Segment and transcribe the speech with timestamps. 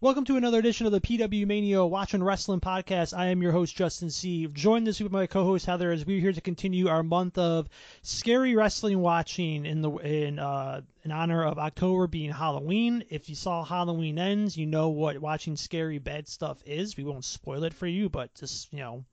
[0.00, 3.18] Welcome to another edition of the PW Mania Watching Rasslin Podcast.
[3.18, 4.46] I am your host, Justin C.
[4.46, 7.68] Joined this week my co-host Heather as we're here to continue our month of
[8.02, 13.02] scary wrestling watching in the in uh, in honor of October being Halloween.
[13.10, 16.96] If you saw Halloween Ends, you know what watching scary bad stuff is.
[16.96, 19.04] We won't spoil it for you, but just you know,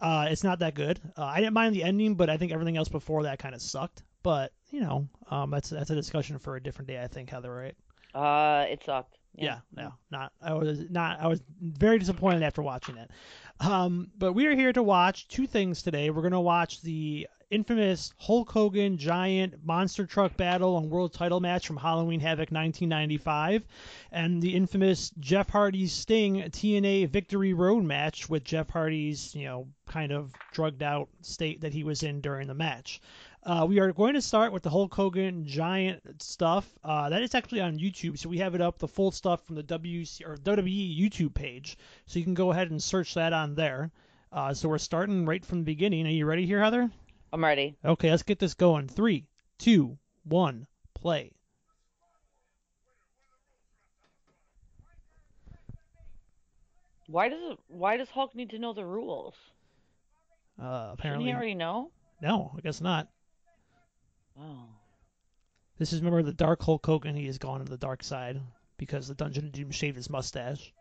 [0.00, 0.98] uh, it's not that good.
[1.16, 3.62] Uh, I didn't mind the ending, but I think everything else before that kind of
[3.62, 4.02] sucked.
[4.24, 7.00] But you know, um, that's that's a discussion for a different day.
[7.00, 7.76] I think Heather, right?
[8.12, 9.17] Uh, it sucked.
[9.40, 10.32] Yeah, no, not.
[10.42, 11.20] I was not.
[11.20, 13.10] I was very disappointed after watching it.
[13.60, 16.10] Um, but we are here to watch two things today.
[16.10, 21.66] We're gonna watch the infamous Hulk Hogan Giant Monster Truck Battle and World Title match
[21.66, 23.64] from Halloween Havoc 1995,
[24.12, 29.66] and the infamous Jeff Hardy's Sting TNA Victory Road match with Jeff Hardy's, you know,
[29.86, 33.00] kind of drugged out state that he was in during the match.
[33.48, 36.68] Uh, we are going to start with the Hulk Hogan Giant stuff.
[36.84, 39.56] Uh, that is actually on YouTube, so we have it up, the full stuff from
[39.56, 41.78] the WC or WWE YouTube page.
[42.04, 43.90] So you can go ahead and search that on there.
[44.30, 46.06] Uh, so we're starting right from the beginning.
[46.06, 46.90] Are you ready here, Heather?
[47.32, 47.74] I'm ready.
[47.82, 48.86] Okay, let's get this going.
[48.86, 49.24] Three,
[49.56, 51.32] two, one, play.
[57.06, 59.34] Why does it, why does Hulk need to know the rules?
[60.60, 61.92] Uh, Didn't he already know?
[62.20, 63.08] no, I guess not.
[64.40, 64.64] Oh.
[65.78, 67.14] This is remember the Dark Hulk Hogan.
[67.14, 68.40] He has gone to the dark side
[68.78, 70.72] because the Dungeon of Doom shaved his mustache.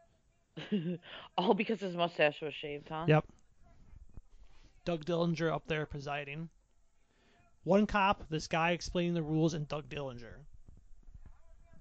[1.37, 3.05] All because his mustache was shaved, huh?
[3.07, 3.25] Yep.
[4.85, 6.49] Doug Dillinger up there presiding.
[7.63, 10.35] One cop, this guy explaining the rules, and Doug Dillinger.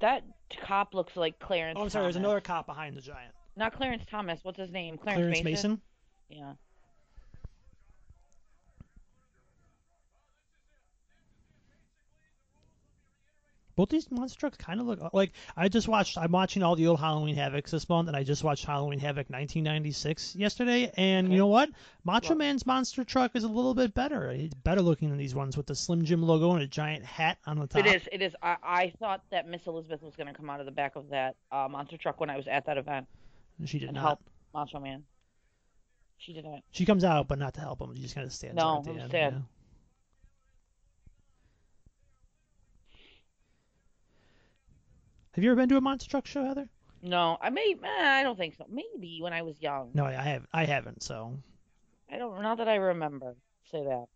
[0.01, 0.25] That
[0.63, 1.79] cop looks like Clarence.
[1.79, 2.05] Oh, I'm sorry.
[2.05, 3.33] There's another cop behind the giant.
[3.57, 4.41] Not Clarence Thomas.
[4.43, 4.99] What's his name?
[4.99, 5.81] Clarence, Clarence Mason.
[6.29, 6.53] Yeah.
[13.77, 16.17] Both these monster trucks kind of look like I just watched.
[16.17, 19.29] I'm watching all the old Halloween Havocs this month, and I just watched Halloween Havoc
[19.29, 20.91] 1996 yesterday.
[20.97, 21.69] And you know what?
[22.03, 22.39] Macho What?
[22.39, 24.31] Man's monster truck is a little bit better.
[24.31, 27.37] It's better looking than these ones with the Slim Jim logo and a giant hat
[27.45, 27.85] on the top.
[27.85, 28.09] It is.
[28.11, 28.35] It is.
[28.43, 31.11] I, I thought that Miss Elizabeth was going to come out of the back of
[31.11, 33.07] that uh, monster truck when I was at that event
[33.67, 34.03] She did and not.
[34.03, 34.21] help
[34.55, 35.03] Macho Man.
[36.17, 36.63] She didn't.
[36.71, 37.95] She comes out, but not to help him.
[37.95, 39.43] She just kind of stands No, I'm sad.
[45.37, 46.67] Have you ever been to a monster truck show, Heather?
[47.03, 47.75] No, I may.
[47.85, 48.65] eh, I don't think so.
[48.71, 49.91] Maybe when I was young.
[49.93, 50.47] No, I have.
[50.53, 51.03] I haven't.
[51.03, 51.39] So
[52.11, 52.41] I don't.
[52.43, 53.35] Not that I remember.
[53.71, 54.07] Say that.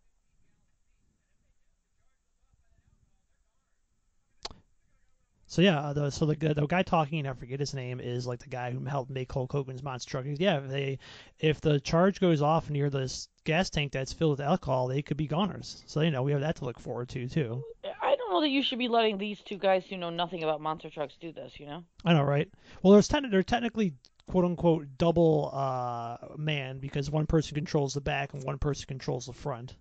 [5.51, 8.39] So yeah, uh, the, so the the guy talking, I forget his name, is like
[8.39, 10.25] the guy who helped make Hulk Hogan's monster truck.
[10.25, 10.99] Yeah, if they
[11.39, 15.17] if the charge goes off near this gas tank that's filled with alcohol, they could
[15.17, 15.83] be goners.
[15.87, 17.65] So you know we have that to look forward to too.
[18.01, 20.61] I don't know that you should be letting these two guys who know nothing about
[20.61, 21.59] monster trucks do this.
[21.59, 21.83] You know.
[22.05, 22.49] I know, right?
[22.81, 23.95] Well, there's ten, they're technically
[24.27, 29.25] quote unquote double uh, man because one person controls the back and one person controls
[29.25, 29.75] the front.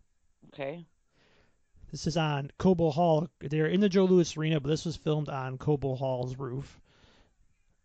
[0.52, 0.84] Okay.
[1.90, 3.28] This is on Cobo Hall.
[3.40, 6.80] They're in the Joe Louis Arena, but this was filmed on Cobo Hall's roof.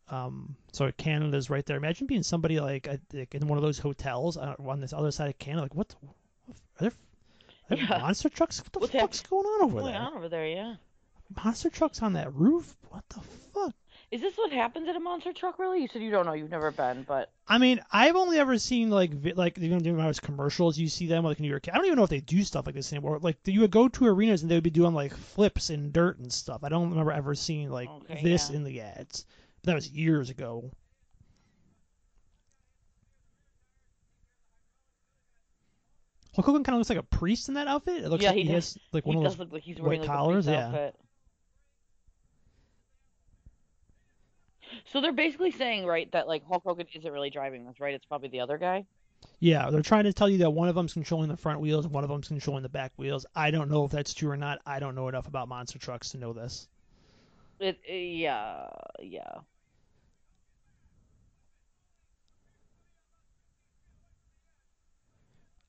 [0.09, 1.77] Um, so Canada's right there.
[1.77, 5.39] Imagine being somebody like, like in one of those hotels on this other side of
[5.39, 5.63] Canada.
[5.63, 5.89] Like, what?
[5.89, 5.95] The,
[6.55, 6.91] are there,
[7.71, 7.97] are there Yeah.
[8.01, 8.61] monster trucks?
[8.73, 9.93] What the fuck's going on over What's there?
[9.95, 10.45] going on over there?
[10.47, 10.75] Yeah.
[11.43, 12.75] Monster trucks on that roof?
[12.89, 13.21] What the
[13.53, 13.73] fuck?
[14.15, 15.59] Is this what happens at a monster truck?
[15.59, 15.81] Really?
[15.81, 16.31] You said you don't know.
[16.31, 19.77] You've never been, but I mean, I've only ever seen like vi- like you know
[19.91, 20.77] when I was commercials.
[20.77, 21.67] You see them like in New York.
[21.67, 23.19] I don't even know if they do stuff like this anymore.
[23.19, 26.17] Like you would go to arenas and they would be doing like flips and dirt
[26.19, 26.63] and stuff.
[26.63, 28.55] I don't remember ever seeing like Okay, this yeah.
[28.55, 29.25] in the ads.
[29.61, 30.71] But that was years ago.
[36.35, 38.03] Hulk Hogan kind of looks like a priest in that outfit.
[38.03, 39.39] It looks Yeah, like he he, has like he one of those.
[39.39, 40.67] look like he's white collars, yeah.
[40.67, 40.95] outfit.
[44.85, 47.93] So they're basically saying, right, that like Hulk Hogan isn't really driving this, right?
[47.93, 48.85] It's probably the other guy.
[49.39, 51.93] Yeah, they're trying to tell you that one of them's controlling the front wheels and
[51.93, 53.25] one of them's controlling the back wheels.
[53.35, 54.59] I don't know if that's true or not.
[54.65, 56.67] I don't know enough about monster trucks to know this.
[57.59, 58.67] It, uh, yeah,
[59.01, 59.39] yeah.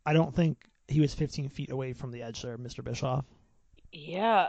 [0.04, 2.82] I don't think he was 15 feet away from the edge there, Mr.
[2.82, 3.24] Bischoff.
[3.92, 4.48] Yeah.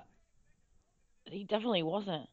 [1.25, 2.29] He definitely wasn't.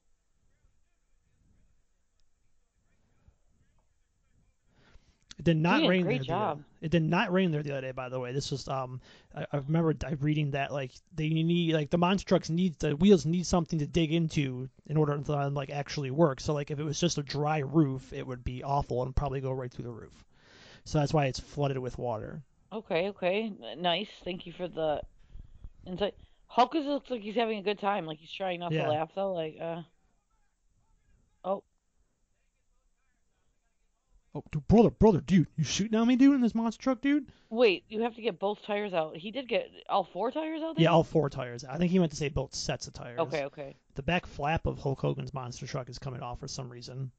[5.39, 6.27] It did not rain great there.
[6.27, 6.63] job.
[6.81, 8.33] The it did not rain there the other day, by the way.
[8.33, 9.01] This was um,
[9.35, 12.95] I, I remember I reading that like they need like the monster trucks need the
[12.95, 16.41] wheels need something to dig into in order to like actually work.
[16.41, 19.41] So like if it was just a dry roof, it would be awful and probably
[19.41, 20.25] go right through the roof.
[20.85, 22.43] So that's why it's flooded with water.
[22.73, 23.53] Okay, okay.
[23.77, 24.09] Nice.
[24.25, 25.01] Thank you for the
[25.87, 26.15] insight.
[26.47, 28.07] Hulk is- looks like he's having a good time.
[28.07, 28.85] Like he's trying not Yeah.
[28.85, 29.33] to laugh though.
[29.33, 29.83] Like, uh.
[31.45, 31.63] Oh.
[34.37, 37.29] Oh, dude, brother, brother, dude, you shooting at me, dude, in this monster truck, dude?
[37.51, 39.17] Wait, you have to get both tires out.
[39.17, 40.75] He did get all four tires out.
[40.75, 40.83] There?
[40.83, 41.65] Yeah, all four tires.
[41.65, 43.21] I think he meant to say both sets of tires.
[43.21, 43.77] Okay, okay.
[43.95, 47.13] The back flap of Hulk Hogan's monster truck is coming off for some reason.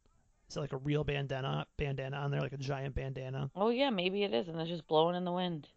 [0.50, 3.50] Is it like a real bandana bandana on there, like a giant bandana?
[3.56, 5.68] Oh yeah, maybe it is, and it's just blowing in the wind.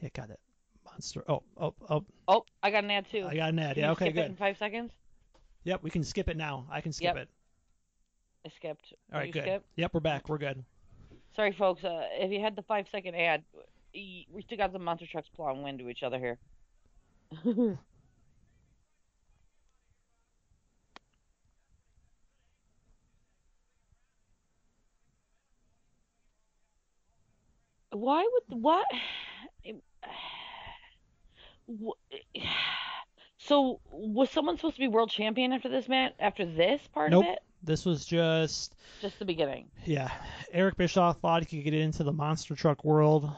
[0.00, 0.40] Yeah, got it.
[0.84, 1.24] Monster.
[1.28, 2.04] Oh, oh, oh.
[2.26, 3.26] Oh, I got an ad too.
[3.28, 3.74] I got an ad.
[3.74, 4.30] Can Yeah, okay, skip it good.
[4.30, 4.92] in five seconds.
[5.64, 6.66] Yep, we can skip it now.
[6.70, 7.16] I can skip Yep.
[7.16, 7.28] it.
[8.46, 8.92] I skipped.
[9.12, 9.42] All right, you good.
[9.42, 9.64] Skip?
[9.74, 10.28] Yep, we're back.
[10.28, 10.64] We're good.
[11.34, 11.82] Sorry, folks.
[11.82, 13.42] Uh, if you had the five second ad,
[13.92, 16.38] we still got the monster trucks plowing into each other here.
[27.90, 28.86] Why would what?
[33.38, 36.10] So was someone supposed to be world champion after this man?
[36.18, 37.24] After this part Nope.
[37.26, 37.38] of it?
[37.66, 39.68] This was just Just the beginning.
[39.84, 40.10] yeah.
[40.52, 43.30] Eric Bischoff thought he could get into the monster truck world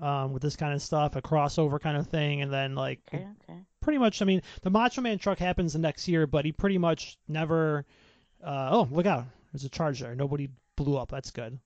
[0.00, 3.26] um, with this kind of stuff, a crossover kind of thing, and then like Okay,
[3.48, 3.58] okay.
[3.80, 4.22] pretty much.
[4.22, 7.84] I mean, the Macho Man truck happens the next year, but he pretty much never.
[8.44, 9.24] Uh, oh, look out!
[9.52, 10.14] There's a charge there.
[10.14, 11.10] Nobody blew up.
[11.10, 11.58] That's good.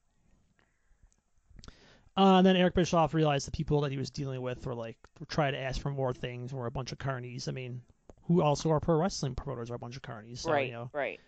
[2.16, 4.96] Uh, and then Eric Bischoff realized the people that he was dealing with were like
[5.20, 7.46] were trying to ask for more things, were a bunch of carnies.
[7.48, 7.82] I mean,
[8.24, 10.38] who also are pro wrestling promoters are a bunch of carnies.
[10.38, 11.20] So, right, You know, right.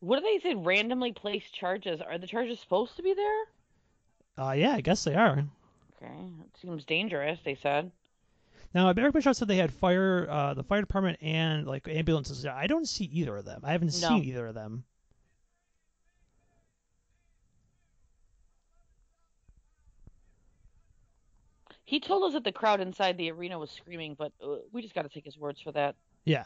[0.00, 0.54] What do they say?
[0.54, 2.00] Randomly placed charges.
[2.00, 3.44] Are the charges supposed to be there?
[4.46, 5.44] uh, yeah, I guess they are.
[6.02, 7.38] Okay, it seems dangerous.
[7.44, 7.90] They said.
[8.72, 12.42] Now, Eric Bischoff said they had fire, uh, the fire department and like ambulances.
[12.42, 12.52] there.
[12.54, 13.60] I don't see either of them.
[13.64, 14.08] I haven't No.
[14.08, 14.84] seen either of them.
[21.84, 24.94] He told us that the crowd inside the arena was screaming, but uh, we just
[24.94, 25.96] got to take his words for that.
[26.24, 26.44] Yeah.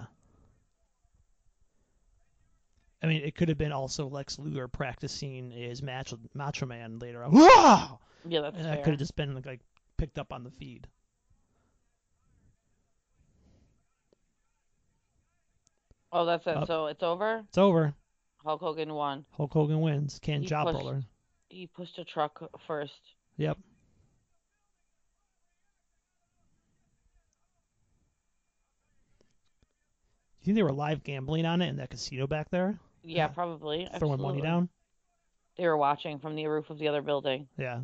[3.05, 6.99] I mean, it could have been also Lex Luger practicing his match with Macho Man
[6.99, 7.33] later on.
[7.33, 7.99] Wow!
[8.27, 8.75] Yeah, that's And fair.
[8.77, 9.61] that could have just been like
[9.99, 10.87] picked up on the feed.
[16.13, 16.57] Oh, that's it.
[16.57, 16.67] Up.
[16.67, 17.43] So it's over.
[17.49, 17.95] It's over.
[18.45, 19.25] Hulk Hogan won.
[19.33, 20.19] Hulk Hogan wins.
[20.21, 21.03] Can't He job pushed- roller.
[21.49, 22.93] He pushed a truck first.
[23.37, 23.59] Yep.
[30.41, 32.79] You think they were live gambling on it in that casino back there?
[33.05, 33.89] Yeah, probably.
[33.99, 34.43] Throwing money absolutely.
[34.43, 34.69] down?
[35.57, 37.47] They were watching from the roof of the other building.
[37.59, 37.81] Yeah.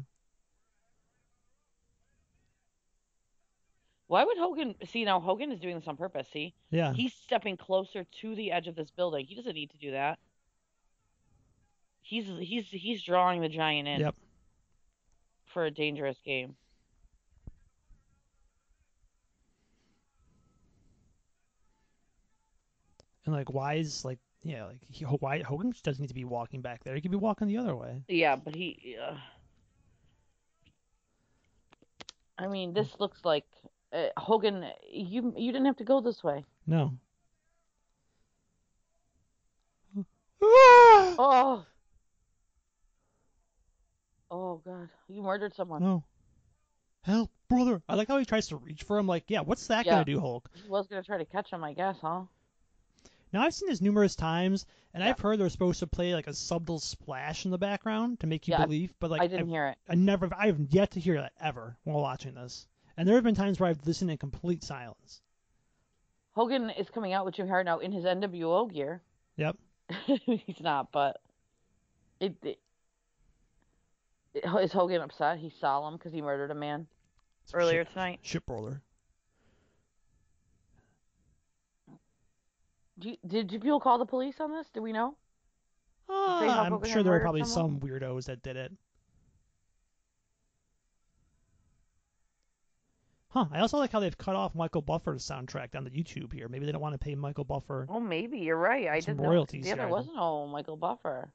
[4.07, 5.21] Why would Hogan see now?
[5.21, 6.27] Hogan is doing this on purpose.
[6.33, 6.93] See, Yeah.
[6.93, 9.25] he's stepping closer to the edge of this building.
[9.27, 10.19] He doesn't need to do that.
[12.03, 14.17] He's he's he's drawing the giant in Yep.
[15.45, 16.57] for a dangerous game.
[23.27, 26.25] And like, why is like, yeah, like he, why Hogan just doesn't need to be
[26.25, 26.95] walking back there.
[26.95, 28.03] He could be walking the other way.
[28.09, 28.97] Yeah, but he.
[29.01, 29.17] Uh,
[32.39, 33.45] I mean, this looks like
[33.93, 34.65] uh, Hogan.
[34.91, 36.45] You you didn't have to go this way.
[36.67, 36.95] No.
[40.43, 41.67] Oh.
[44.31, 45.83] Oh God, you murdered someone.
[45.83, 46.05] No.
[47.03, 47.83] Help, brother.
[47.89, 49.07] I like how he tries to reach for him.
[49.07, 49.95] Like, yeah, what's that Yeah.
[49.95, 50.49] gonna do, Hulk?
[50.55, 52.23] He was gonna try to catch him, I guess, huh?
[53.33, 55.11] Now I've seen this numerous times, and Yeah.
[55.11, 58.49] I've heard they're supposed to play like a subtle splash in the background to make
[58.49, 59.79] you Yeah, believe, but like I didn't I've- hear it.
[59.89, 62.67] I never, I have yet to hear that ever while watching this.
[62.97, 65.23] And there have been times where I've listened in complete silence.
[66.35, 69.01] Hogan is coming out with Jim Hart now in his NWO gear.
[69.37, 69.57] Yep.
[70.07, 71.21] He's not, but
[72.21, 72.59] it, it,
[74.35, 75.39] it- is Hogan upset?
[75.39, 76.87] He's solemn because he murdered a man
[77.55, 78.21] earlier tonight.
[78.23, 78.81] Ship brother.
[83.05, 84.69] You, did you people call the police on this?
[84.73, 85.17] Do we know?
[86.09, 87.81] Uh, I'm sure there were probably someone?
[87.81, 88.73] some weirdos that did it.
[93.29, 93.47] Huh.
[93.53, 96.49] I also like how they've cut off Michael Buffer's soundtrack down the YouTube here.
[96.49, 97.87] Maybe they don't want to pay Michael Buffer.
[97.89, 98.89] Oh, maybe you're right.
[98.89, 99.29] I didn't know.
[99.29, 99.95] royalties Yeah, there here.
[99.95, 101.33] was no Michael Buffer.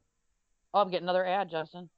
[0.74, 1.88] Oh, I'm getting another ad, Justin.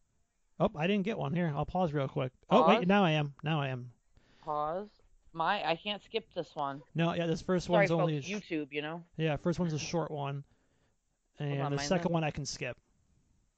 [0.61, 1.53] Oh, I didn't get one here.
[1.55, 2.33] I'll pause real quick.
[2.49, 3.35] Oh wait, now I am.
[3.43, 3.91] Now I am.
[4.45, 4.89] Pause.
[5.39, 6.83] My, I can't skip this one.
[6.97, 8.01] No, yeah, this first Sorry, one's folks.
[8.01, 9.05] only YouTube, you know.
[9.17, 10.43] yeah, first one's a short one,
[11.39, 12.77] and on, the second one I can skip.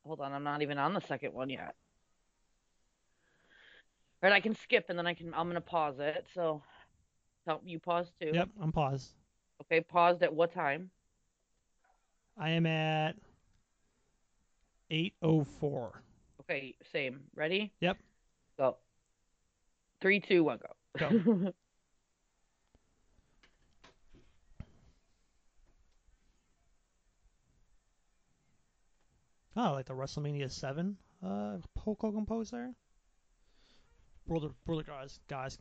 [0.04, 1.74] Hold on, I'm not even on the second one yet.
[4.22, 5.32] Right, I can skip and then I can.
[5.32, 6.26] I'm gonna pause it.
[6.34, 6.62] So,
[7.46, 8.30] help you pause too.
[8.34, 9.14] Yep, I'm paused.
[9.62, 10.90] Okay, paused at what time?
[12.36, 13.16] I am at
[14.90, 15.92] 8:04.
[16.42, 17.20] Okay, same.
[17.34, 17.72] Ready?
[17.80, 17.96] Yep.
[18.58, 18.76] Go.
[20.02, 20.58] Three, two, one,
[20.98, 21.52] go.
[29.62, 32.72] Oh, like the WrestleMania seven uh Hulk Hogan pose there.
[34.26, 35.58] Brother, brother, guys, guys.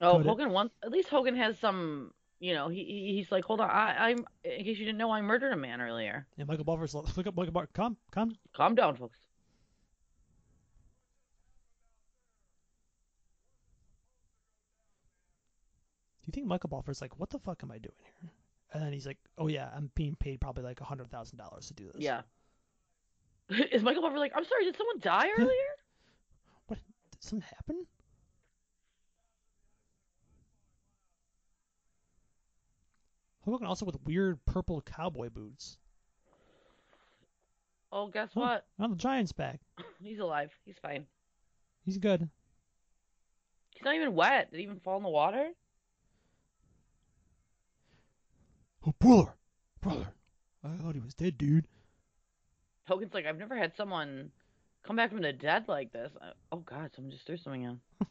[0.00, 0.74] Oh, it- Hogan wants.
[0.84, 2.12] At least Hogan has some.
[2.38, 4.18] You know, he he- he's like, hold on, I, I'm.
[4.44, 6.24] In case you didn't know, I murdered a man earlier.
[6.36, 8.36] Yeah, Michael Buffer's look up, Michael Buffer, come, come.
[8.54, 9.18] Calm down, folks.
[16.22, 18.30] Do you think Michael Buffer's like, what the fuck am I doing here?
[18.72, 21.66] And then he's like, oh yeah, I'm being paid probably like a hundred thousand dollars
[21.68, 22.02] to do this.
[22.02, 22.22] Yeah.
[23.72, 25.70] Is Michael Buffer like, I'm sorry, did someone die earlier?
[26.68, 26.78] What?
[27.10, 27.86] Did something happen?
[33.44, 35.78] Hogan also with weird purple cowboy boots.
[37.92, 38.40] oh, guess Oh.
[38.40, 38.66] what?
[38.78, 39.60] Now the Giant's back.
[40.02, 40.52] He's alive.
[40.64, 41.06] He's fine.
[41.84, 42.28] He's good.
[43.74, 44.50] He's not even wet.
[44.50, 45.50] Did he even fall in the water?
[48.86, 49.34] Oh, brother,
[49.80, 50.08] brother.
[50.64, 51.66] I thought he was dead, dude.
[52.86, 54.30] Hogan's like, I've never had someone
[54.86, 56.10] come back from the dead like this.
[56.50, 57.80] Oh God, someone just threw something in.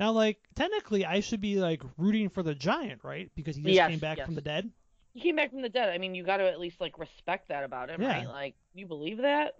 [0.00, 3.30] Now, like, technically, I should be like rooting for the Giant, right?
[3.36, 4.26] Because he just Yes, came back yes.
[4.26, 4.70] from the dead.
[5.12, 5.88] He came back from the dead.
[5.90, 8.08] I mean, you got to at least like respect that about him, Yeah.
[8.08, 8.28] right?
[8.28, 9.54] Like, you believe that?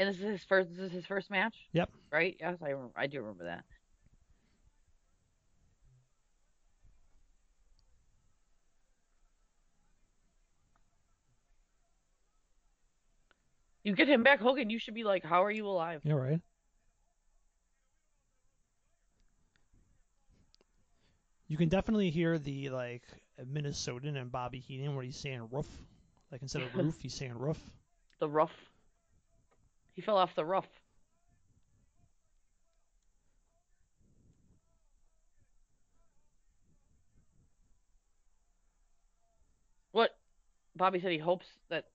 [0.00, 0.70] And this is his first.
[0.70, 1.54] This is his first match.
[1.74, 1.90] Yep.
[2.10, 2.34] Right?
[2.40, 3.64] Yes, I remember, I do remember that.
[13.84, 14.70] You get him back, Hogan.
[14.70, 16.40] You should be like, "How are you alive?" Yeah, right.
[21.46, 23.02] You can definitely hear the like
[23.38, 25.68] Minnesotan and Bobby Heenan where he's saying roof,
[26.32, 27.60] like instead of roof, he's saying roof.
[28.18, 28.69] The roof.
[29.94, 30.64] He fell off the roof.
[39.92, 40.16] What?
[40.76, 41.86] Bobby said he hopes that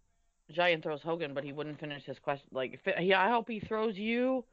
[0.52, 2.48] Giant throws Hogan, but he wouldn't finish his question.
[2.52, 4.44] Like, yeah, I hope he throws you.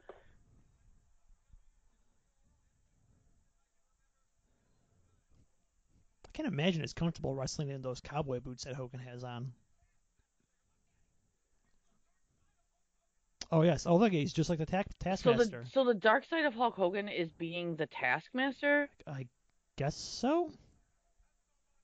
[6.25, 9.51] I can't imagine it's comfortable wrestling in those cowboy boots that Hogan has on.
[13.53, 13.85] Oh yes.
[13.85, 15.63] Oh look, he's just like the ta- So Taskmaster.
[15.63, 18.89] the so the dark side of Hulk Hogan is being the Taskmaster.
[19.05, 19.27] I
[19.77, 20.51] guess so.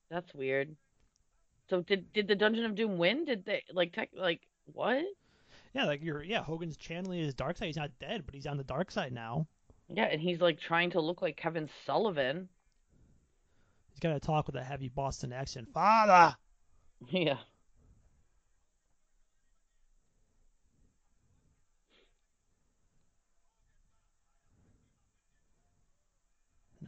[0.09, 0.75] That's weird.
[1.69, 3.25] So did did the Dungeon of Doom win?
[3.25, 4.41] Did they like tech like
[4.73, 5.03] what?
[5.75, 6.23] Yeah, like you're.
[6.23, 7.67] Yeah, Hogan's channeling his dark side.
[7.67, 9.45] He's not dead, but he's on the dark side now.
[9.87, 12.49] Yeah, and he's like trying to look like Kevin Sullivan.
[13.91, 15.67] He's got to talk with a heavy Boston accent.
[15.71, 16.35] Father.
[17.09, 17.37] Yeah.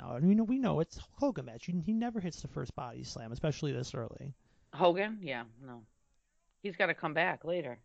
[0.01, 1.65] No, I mean we know it's Hogan match.
[1.65, 4.33] He, never hits the first body slam, especially this early.
[4.73, 5.19] Hogan?
[5.21, 5.83] Yeah, no.
[6.63, 7.77] He's got to come back later.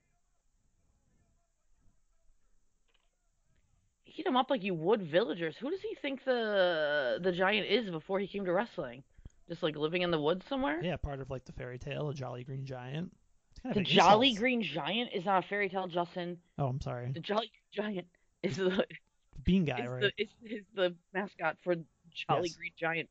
[4.05, 5.57] Heat him up like you would villagers.
[5.61, 9.03] Who does he think the the giant is before he came to wrestling?
[9.49, 10.81] Just like living in the woods somewhere?
[10.83, 13.13] Yeah, part of like the fairy tale, the Jolly Green Giant.
[13.51, 14.41] It's kind of The Jolly insult.
[14.41, 16.39] Green Giant is not a fairy tale, Justin.
[16.59, 17.13] Oh, I'm sorry.
[17.13, 18.07] The Jolly Green Giant
[18.43, 20.01] is the The bean guy, is right?
[20.03, 21.77] the is, is the mascot for
[22.17, 22.57] Jolly Yes.
[22.57, 23.09] Green Giant.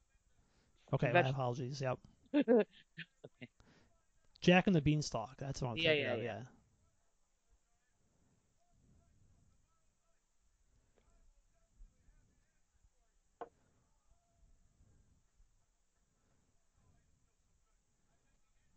[0.93, 1.81] Okay, my apologies.
[1.81, 1.99] Yep.
[3.41, 3.49] Okay.
[4.41, 5.37] Jack and the Beanstalk.
[5.39, 6.19] That's what I'm Yeah, thinking yeah, of.
[6.23, 6.25] yeah.
[6.25, 6.41] Yeah.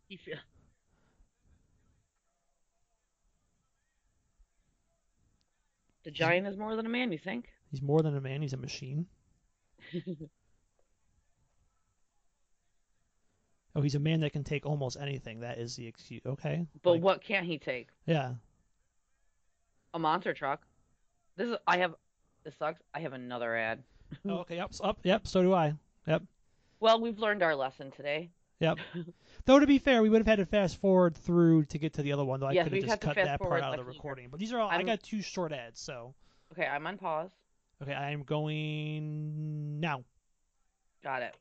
[0.07, 0.39] He feel-
[6.03, 7.53] The giant is more than a man, you think?
[7.71, 8.41] He's more than a man.
[8.41, 9.07] He's a machine.
[13.75, 15.41] Oh, he's a man that can take almost anything.
[15.41, 16.21] That is the excuse.
[16.25, 16.65] Okay.
[16.81, 17.87] But Like, what can't he take?
[18.05, 18.33] Yeah.
[19.93, 20.63] A monster truck.
[21.37, 21.95] This is I have
[22.43, 22.81] this sucks.
[22.93, 23.83] I have another ad.
[24.27, 24.55] Oh, okay.
[24.55, 24.71] Yep.
[24.83, 24.99] Up.
[25.03, 25.27] Yep.
[25.27, 25.75] So do I.
[26.07, 26.23] Yep.
[26.79, 28.31] Well, we've learned our lesson today.
[28.59, 28.79] Yep.
[29.45, 32.01] Though to be fair, we would have had to fast forward through to get to
[32.01, 32.39] the other one.
[32.39, 34.29] Though I Yes, could we've just cut that part out of the recording.
[34.31, 34.69] But these are all.
[34.69, 36.15] i I'm- got two short ads, so
[36.51, 37.29] Okay, I'm on pause.
[37.81, 37.93] Okay.
[37.93, 40.03] I am going now.
[41.03, 41.35] Got it.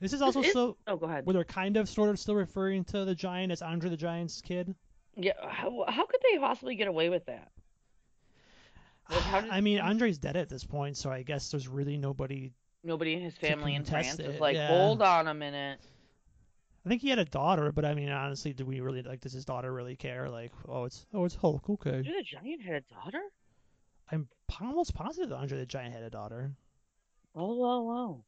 [0.00, 1.24] This is also is- so Oh, go ahead.
[1.24, 4.40] where they're kind of sort of still referring to the giant as Andre the Giant's
[4.40, 4.74] kid.
[5.16, 7.50] Yeah, how, how could they possibly get away with that?
[9.10, 12.52] Like, did- I mean, Andre's dead at this point, so I guess there's really nobody.
[12.82, 14.68] Nobody in his family in France is it, like, yeah.
[14.68, 15.78] hold on a minute.
[16.84, 19.20] I think he had a daughter, but I mean, honestly, do we really like?
[19.20, 20.28] Does his daughter really care?
[20.28, 21.68] Like, oh, it's oh, it's Hulk.
[21.70, 22.02] Okay.
[22.02, 23.22] Dude, the giant had a daughter?
[24.10, 24.28] I'm
[24.60, 26.52] almost positive that Andre the Giant had a daughter.
[27.34, 28.24] Oh, wow, wow.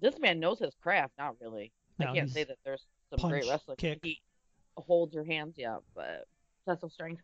[0.00, 1.12] This man knows his craft.
[1.18, 1.72] Not really.
[1.98, 3.76] No, I can't say that there's some great punch, wrestlers.
[3.78, 4.00] kick.
[4.02, 4.20] He
[4.76, 6.26] holds your hands, yeah, but
[6.66, 7.22] that's some strength.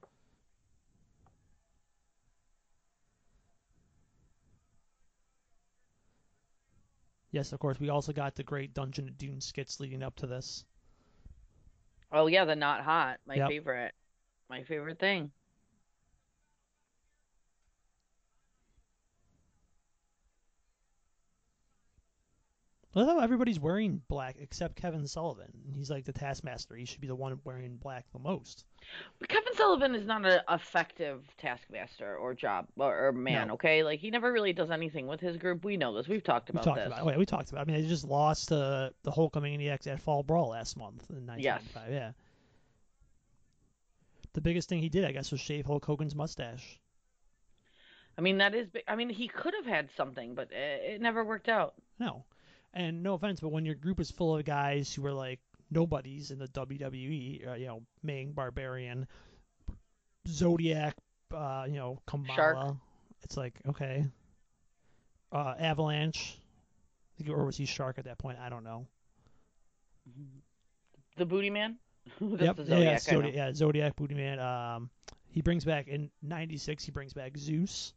[7.31, 7.81] Yes, of course.
[7.81, 10.67] We also got the great Dungeon of Doom skits leading up to this.
[12.13, 13.49] Oh yeah, the not hot, my Yep.
[13.49, 13.95] favorite,
[14.51, 15.33] my favorite thing.
[22.99, 25.53] I love how everybody's wearing black except Kevin Sullivan.
[25.73, 26.75] He's like the Taskmaster.
[26.75, 28.65] He should be the one wearing black the most.
[29.19, 33.49] But Kevin Sullivan is not an effective taskmaster or job or, or man.
[33.49, 33.55] No.
[33.55, 35.65] Okay, like he never really does anything with his group.
[35.65, 36.09] We know this.
[36.09, 36.87] We've talked We about talked this.
[36.89, 37.03] about.
[37.03, 37.63] Oh, Wait, we talked about.
[37.63, 41.93] I mean, they just lost to the Hulkamaniacs at Fall Brawl last month in 1995.
[41.93, 42.13] Yeah.
[44.33, 46.79] The biggest thing he did, I guess, was shave Hulk Hogan's mustache.
[48.17, 48.67] I mean, that is.
[48.87, 51.75] I mean, he could have had something, but it, it never worked out.
[52.01, 52.25] No,
[52.79, 56.31] and no offense, but when your group is full of guys who are like nobodies
[56.31, 59.07] in the WWE, uh, you know, Meng, Barbarian,
[60.27, 60.95] Zodiac,
[61.35, 62.77] uh, you know, Kamala, Shark.
[63.23, 64.05] it's like okay,
[65.33, 66.39] uh, Avalanche,
[67.21, 68.39] I think- or was he Shark at that point?
[68.39, 68.87] I don't know.
[71.17, 71.77] The Booty Man.
[72.21, 72.83] Yep, the yeah, Zodiac.
[72.85, 74.39] yeah, Zodiac, yeah, Zodiac, Booty Man.
[74.41, 74.89] Um,
[75.31, 76.83] he brings back in '96.
[76.85, 77.93] He brings back Zeus.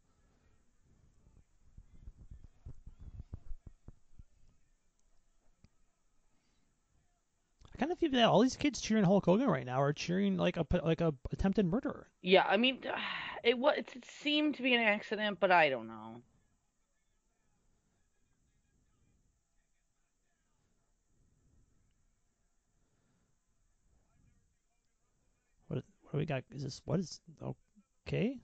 [7.82, 10.56] Kind of feel that all these kids cheering Hulk Hogan right now are cheering like
[10.56, 12.06] a like a attempted murderer.
[12.20, 12.78] Yeah, I mean,
[13.42, 13.74] it was.
[13.76, 16.22] It seemed to be an accident, but I don't know.
[25.66, 26.44] What what do we got?
[26.52, 27.20] Is this what is
[28.06, 28.38] okay?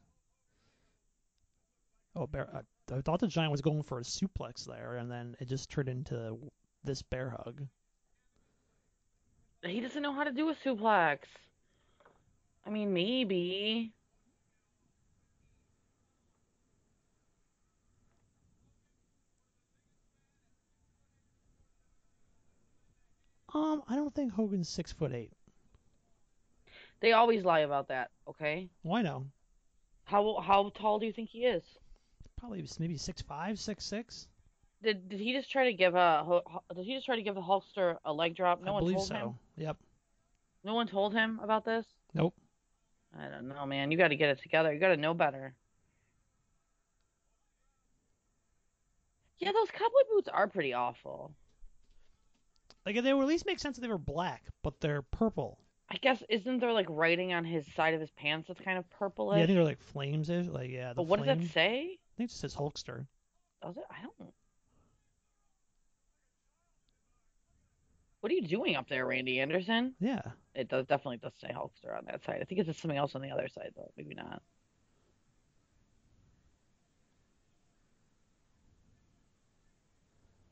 [2.16, 2.48] Oh, bear.
[2.52, 5.70] I, I thought the giant was going for a suplex there, and then it just
[5.70, 6.36] turned into
[6.82, 7.68] this bear hug.
[9.68, 11.18] He doesn't know how to do a suplex.
[12.66, 13.92] I mean, maybe.
[23.54, 25.32] Um, I don't think Hogan's six foot eight.
[27.00, 28.10] They always lie about that.
[28.28, 28.68] Okay.
[28.82, 29.26] Why no?
[30.04, 31.62] How how tall do you think he is?
[32.36, 34.28] Probably maybe six five, six six.
[34.82, 36.42] Did did he just try to give a
[36.74, 38.62] did he just try to give the Hulkster a leg drop?
[38.62, 39.14] No I one believe told so.
[39.14, 39.34] him.
[39.56, 39.76] Yep.
[40.64, 41.84] No one told him about this.
[42.14, 42.34] Nope.
[43.18, 43.90] I don't know, man.
[43.90, 44.72] You got to get it together.
[44.72, 45.54] You got to know better.
[49.38, 51.32] Yeah, those cowboy boots are pretty awful.
[52.84, 55.58] Like they would at least make sense if they were black, but they're purple.
[55.90, 58.88] I guess isn't there like writing on his side of his pants that's kind of
[58.90, 59.36] purplish?
[59.36, 60.46] Yeah, I think they're like flames ish.
[60.46, 61.38] Like yeah, the but what flame.
[61.38, 61.76] does that say?
[61.76, 63.06] I think it just says Hulkster.
[63.62, 63.84] Does it?
[63.90, 64.27] I don't.
[68.20, 69.94] What are you doing up there, Randy Anderson?
[70.00, 70.22] Yeah.
[70.54, 72.38] It does definitely does say Hulkster on that side.
[72.40, 73.92] I think it's just something else on the other side though.
[73.96, 74.42] Maybe not.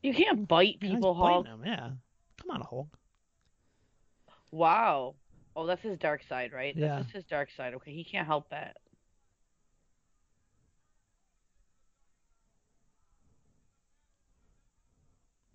[0.01, 1.45] You can't bite people, biting Hulk.
[1.45, 1.89] them, Yeah.
[2.41, 2.97] Come on, Hulk.
[4.51, 5.15] Wow.
[5.55, 6.73] Oh, that's his dark side, right?
[6.75, 6.87] Yeah.
[6.87, 7.73] That's just his dark side.
[7.73, 8.77] Okay, he can't help that.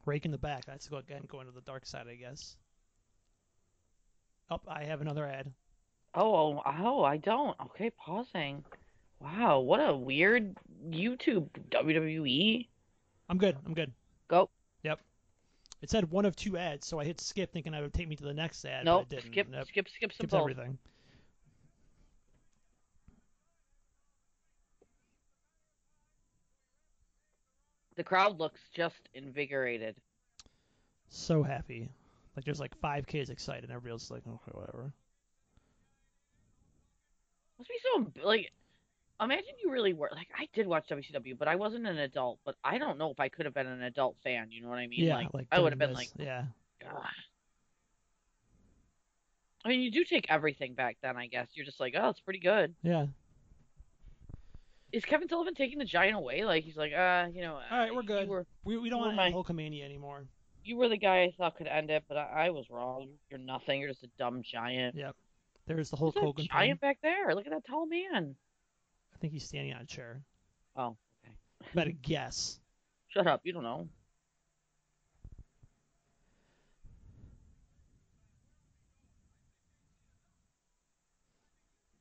[0.04, 0.64] Rake in the back.
[0.64, 2.56] That's go again going to the dark side, I guess.
[4.50, 5.50] Oh, I have another ad.
[6.14, 7.56] Oh, oh, oh, I don't.
[7.66, 8.64] Okay, pausing.
[9.20, 10.56] Wow, what a weird
[10.90, 12.66] YouTube WWE.
[13.28, 13.56] I'm good.
[13.64, 13.92] I'm good.
[14.28, 14.50] Go.
[14.82, 14.98] Yep.
[15.80, 18.16] It said one of two ads, so I hit skip thinking it would take me
[18.16, 18.84] to the next ad.
[18.84, 19.06] Nope.
[19.08, 19.32] but it didn't.
[19.32, 19.66] Skip, Nope.
[19.68, 20.40] skip, skip, Skips both.
[20.40, 20.76] everything.
[27.96, 29.96] The crowd looks just invigorated.
[31.08, 31.90] So happy.
[32.36, 34.92] Like there's like five kids excited, and everybody else is like, okay, whatever.
[37.58, 38.50] Must be so like.
[39.20, 42.40] Imagine you really were like I did watch WCW, but I wasn't an adult.
[42.44, 44.48] But I don't know if I could have been an adult fan.
[44.50, 45.04] You know what I mean?
[45.04, 46.44] yeah, like, like I would have been like, yeah.
[46.80, 47.06] God.
[49.64, 51.16] I mean, you do take everything back then.
[51.16, 52.74] I guess you're just like, oh, it's pretty good.
[52.82, 53.06] Yeah.
[54.92, 56.44] Is Kevin Sullivan taking the giant away?
[56.44, 58.28] Like he's like, uh, you know, All right, we're good.
[58.28, 59.26] Were, We, we don't want am to I?
[59.26, 60.24] have Hulkamania anymore.
[60.64, 63.08] you were the guy I thought could end it, but I, I was wrong.
[63.30, 63.80] You're nothing.
[63.80, 64.94] You're just a dumb giant.
[64.96, 65.16] Yep.
[65.66, 66.88] There's the Hulk Hogan giant thing.
[66.88, 67.34] back there?
[67.34, 68.34] Look at that tall man.
[69.14, 70.20] I think he's standing on a chair.
[70.76, 71.34] Oh, okay.
[71.74, 72.58] Better guess.
[73.08, 73.40] Shut up.
[73.44, 73.88] You don't know.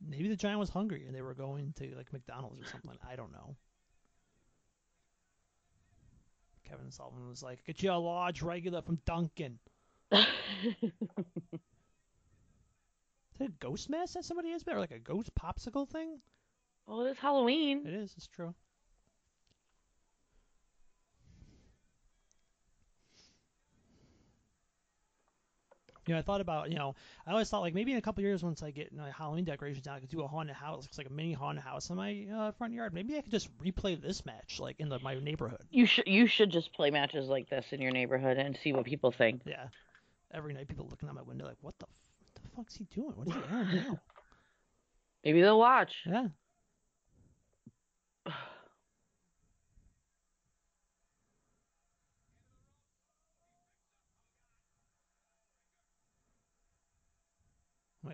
[0.08, 2.98] Maybe the giant was hungry and they were going to like McDonald's or something.
[3.10, 3.56] I don't know.
[6.68, 9.60] Kevin Sullivan was like, "Get you a large regular from Dunkin'."
[10.12, 10.24] Is
[13.40, 16.20] that a ghost mask that somebody has, or like a ghost popsicle thing?
[16.86, 17.86] well, it's Halloween.
[17.86, 18.14] It is.
[18.18, 18.54] It's true.
[26.08, 26.96] You know, I thought about, you know,
[27.28, 29.46] I always thought like maybe in a couple years once I get you know, Halloween
[29.46, 30.84] decorations down, I could do a haunted house.
[30.84, 32.94] Looks like a mini haunted house in my uh, front yard.
[32.94, 35.62] Maybe I could just replay this match like in the, my neighborhood.
[35.70, 38.86] You should you should just play matches like this in your neighborhood and see what
[38.86, 39.42] people think.
[39.46, 39.68] Yeah.
[40.34, 42.86] Every night people looking out my window like, what the, f- what the fuck's he
[42.86, 43.14] doing?
[43.16, 44.00] What is he doing now?
[45.24, 45.94] Maybe they'll watch.
[46.06, 46.28] Yeah.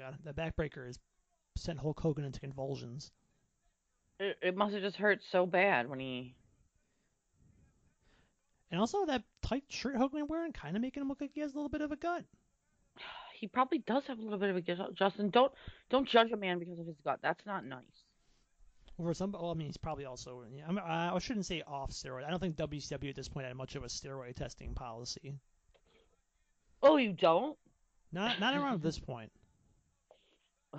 [0.07, 0.99] Uh, god, that backbreaker has
[1.55, 3.11] sent Hulk Hogan into convulsions.
[4.19, 6.35] It, it must have just hurt so bad when he.
[8.71, 11.53] And also that tight shirt Hogan wearing kind of making him look like he has
[11.53, 12.23] a little bit of a gut.
[13.39, 14.95] He probably does have a little bit of a gut.
[14.95, 15.51] Justin, don't
[15.91, 17.19] don't judge a man because of his gut.
[17.21, 17.83] That's not nice.
[18.97, 20.43] Or some, well, I mean, he's probably also.
[20.67, 22.25] I I shouldn't say off steroid.
[22.25, 25.35] I don't think WCW at this point had much of a steroid testing policy.
[26.81, 27.55] Oh, you don't?
[28.11, 29.31] Not not around this point.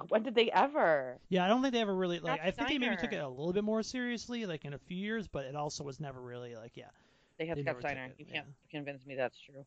[0.08, 1.18] When did they ever?
[1.28, 2.40] Yeah, I don't think they ever really like.
[2.42, 4.96] I think they maybe took it a little bit more seriously, like in a few
[4.96, 6.90] years, but it also was never really like, yeah.
[7.38, 8.08] They had They Scott Steiner.
[8.18, 8.34] You yeah.
[8.34, 9.64] can't convince me that's true.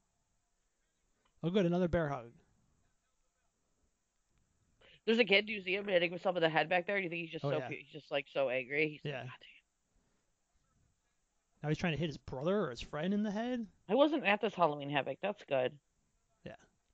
[1.44, 2.32] Oh, good, another bear hug.
[5.06, 5.48] There's a kid.
[5.48, 6.98] Do you see him hitting himself in the head back there?
[6.98, 7.70] Do you think he's just Oh, so yeah.
[7.70, 9.00] he's just like so angry?
[9.04, 9.22] He's Yeah.
[9.22, 9.32] like, God
[11.64, 13.66] Now he's trying to hit his brother or his friend in the head.
[13.90, 15.18] I wasn't at this Halloween Havoc.
[15.22, 15.78] That's good.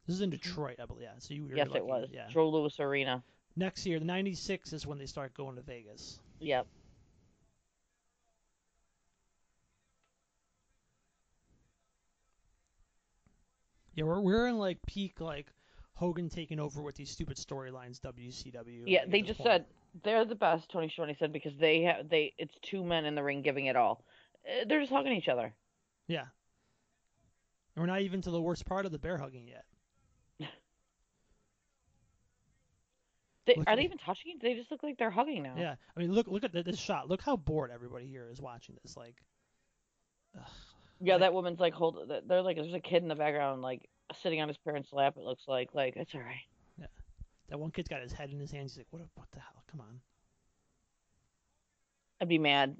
[0.07, 1.03] This is in Detroit, I believe.
[1.03, 1.57] Yeah, so you were Mm-hmm.
[1.57, 1.77] yes, lucky.
[1.79, 2.09] it was.
[2.13, 2.27] Yeah.
[2.29, 3.23] Joe Louis Arena.
[3.55, 6.19] Next year, the '96 is when they start going to Vegas.
[6.39, 6.65] Yep.
[13.95, 15.47] Yeah, we're we're in like peak like
[15.95, 17.99] Hogan taking over with these stupid storylines.
[17.99, 18.83] WCW.
[18.85, 19.47] Yeah, they just point.
[19.49, 19.65] said
[20.03, 20.69] they're the best.
[20.69, 23.75] Tony Schiavone said because they have they it's two men in the ring giving it
[23.75, 24.03] all.
[24.45, 25.53] Uh, They're just hugging each other.
[26.07, 26.25] Yeah.
[27.75, 29.65] And we're not even to the worst part of the bear hugging yet.
[33.47, 34.37] They, are at- they even touching?
[34.41, 35.55] They just look like they're hugging now.
[35.57, 37.09] Yeah, I mean, look look at this shot.
[37.09, 38.95] Look how bored everybody here is watching this.
[38.95, 39.15] Like,
[40.37, 40.43] ugh.
[40.99, 42.11] Yeah, Like- that woman's like hold.
[42.27, 43.89] They're like there's a kid in the background like
[44.21, 45.15] sitting on his parents' lap.
[45.17, 46.45] It looks like like it's all right.
[46.79, 46.85] Yeah,
[47.49, 48.73] that one kid's got his head in his hands.
[48.73, 49.63] He's like, what what the hell?
[49.71, 49.99] Come on.
[52.19, 52.75] I'd be mad.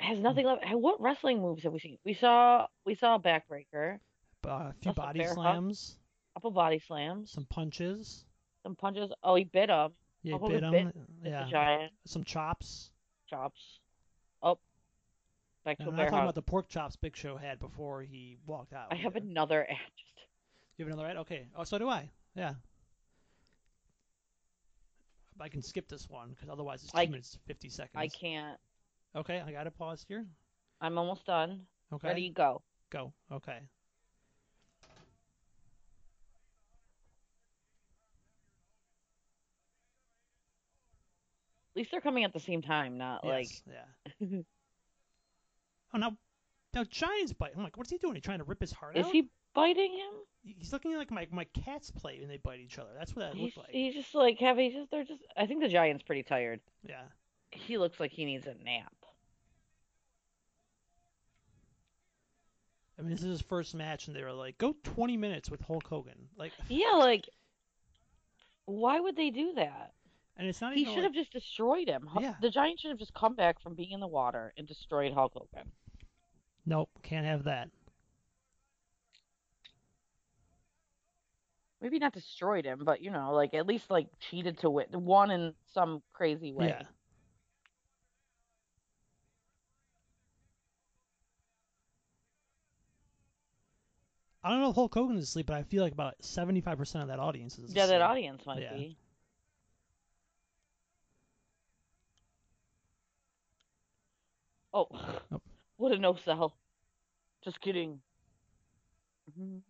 [0.00, 0.62] Has nothing left.
[0.72, 1.98] What wrestling moves have we seen?
[2.04, 3.98] We saw we saw a backbreaker,
[4.46, 5.34] Uh, a few That's a body hug.
[5.34, 5.98] slams,
[6.34, 8.24] couple body slams, some punches.
[8.62, 9.10] some punches.
[9.22, 9.92] Oh, he bit him.
[10.22, 10.92] Yeah, Hogan bit him.
[11.22, 12.90] bit yeah, Giant some chops.
[13.28, 13.80] chops.
[14.42, 14.58] Oh,
[15.64, 18.02] back And to a I'm not talking about the pork chops Big Show had before
[18.02, 18.88] he walked out.
[18.92, 19.76] I have another ad.
[20.76, 21.16] You have another ad?
[21.18, 21.48] Okay.
[21.56, 22.08] Oh, so do I.
[22.36, 22.54] Yeah.
[25.40, 27.96] I can skip this one because otherwise it's two I- minutes fifty seconds.
[27.96, 28.58] I can't.
[29.14, 30.24] Okay, I got it paused here.
[30.80, 31.62] I'm almost done.
[31.92, 32.08] Okay.
[32.08, 32.30] Ready?
[32.30, 32.62] Go.
[32.90, 33.12] Go.
[33.30, 33.60] Okay.
[41.72, 43.48] At least they're coming at the same time, not like.
[43.66, 44.26] Yeah.
[45.94, 46.16] oh now,
[46.74, 47.52] now Giant's bite.
[47.56, 48.14] I'm like, what's he doing?
[48.14, 49.08] He trying to rip his heart Is out?
[49.08, 50.54] Is he biting him?
[50.58, 52.90] He's looking like my my cats play when they bite each other.
[52.98, 53.68] That's what that He's, looked like.
[53.70, 54.70] he's just like heavy.
[54.70, 55.22] Just they're just.
[55.36, 56.60] I think the giant's pretty tired.
[56.86, 57.04] Yeah.
[57.52, 58.92] He looks like he needs a nap.
[62.98, 65.60] I mean, this is his first match, and they were like, go 20 minutes with
[65.62, 66.28] Hulk Hogan.
[66.36, 67.28] Like, Yeah, like.
[68.64, 69.92] Why would they do that?
[70.36, 72.08] and it's not He should like, have just destroyed him.
[72.18, 72.34] Yeah.
[72.40, 75.32] The giant should have just come back from being in the water and destroyed Hulk
[75.34, 75.70] Hogan.
[76.64, 77.68] Nope, can't have that.
[81.80, 85.30] Maybe not destroyed him, but you know, like at least like cheated to win, won
[85.32, 86.68] in some crazy way.
[86.68, 86.82] Yeah.
[94.44, 97.08] I don't know if Hulk Hogan is asleep, but I feel like about 75% of
[97.08, 98.74] that audience is Yeah, that audience might Yeah.
[98.74, 98.96] be.
[104.74, 104.88] Oh,
[105.30, 105.42] Nope.
[105.76, 106.54] what a no sell.
[107.44, 108.00] Just kidding.
[109.30, 109.62] Mhm.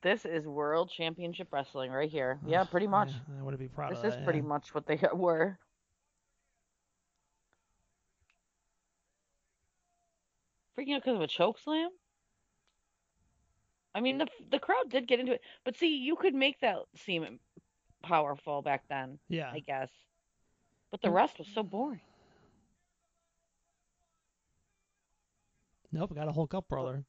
[0.00, 2.38] This is World Championship Wrestling right here.
[2.46, 3.10] Yeah, pretty much.
[3.10, 4.24] Yeah, I wouldn't be proud This of is that.
[4.24, 4.44] pretty yeah.
[4.44, 5.58] much what they were.
[10.88, 11.90] Freaking out because of a choke slam?
[13.94, 16.76] I mean, the the crowd did get into it, but see, you could make that
[16.96, 17.40] seem
[18.02, 19.50] powerful back then, Yeah.
[19.52, 19.90] I guess.
[20.90, 21.14] But the Mm.
[21.14, 22.00] rest was so boring.
[25.90, 27.04] Nope, got a Hulk up, brother.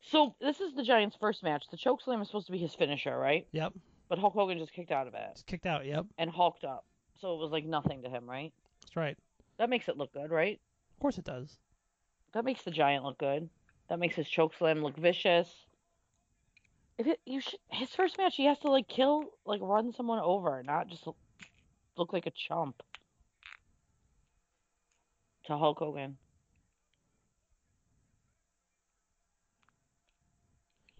[0.00, 1.64] So this is the Giants' first match.
[1.70, 3.46] The choke slam is supposed to be his finisher, right?
[3.52, 3.74] Yep.
[4.08, 5.86] But Hulk Hogan just kicked out of it It's kicked out.
[5.86, 6.06] Yep.
[6.18, 6.84] and hulked up,
[7.20, 8.52] so it was like nothing to him, right?
[8.80, 9.18] That's right.
[9.58, 10.60] That makes it look good, right?
[10.92, 11.58] Of course it does.
[12.34, 13.48] That makes the Giant look good.
[13.88, 15.48] That makes his choke slam look vicious.
[16.98, 20.18] If it, you should, his first match, he has to like kill, like run someone
[20.20, 21.16] over, not just look,
[21.96, 22.82] look like a chump.
[25.46, 26.16] To Hulk Hogan.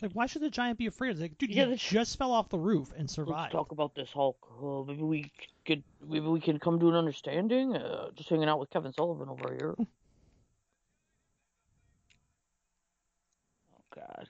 [0.00, 1.10] Like, why should the giant be afraid?
[1.12, 3.52] It's like, dude, Yeah, you the- just fell off the roof and Let's survived.
[3.52, 4.36] talk about this Hulk.
[4.60, 5.30] Uh, maybe we
[5.64, 7.76] could, maybe we can come to an understanding.
[7.76, 9.76] Uh, just hanging out with Kevin Sullivan over here.
[9.78, 9.86] oh
[13.94, 14.28] God.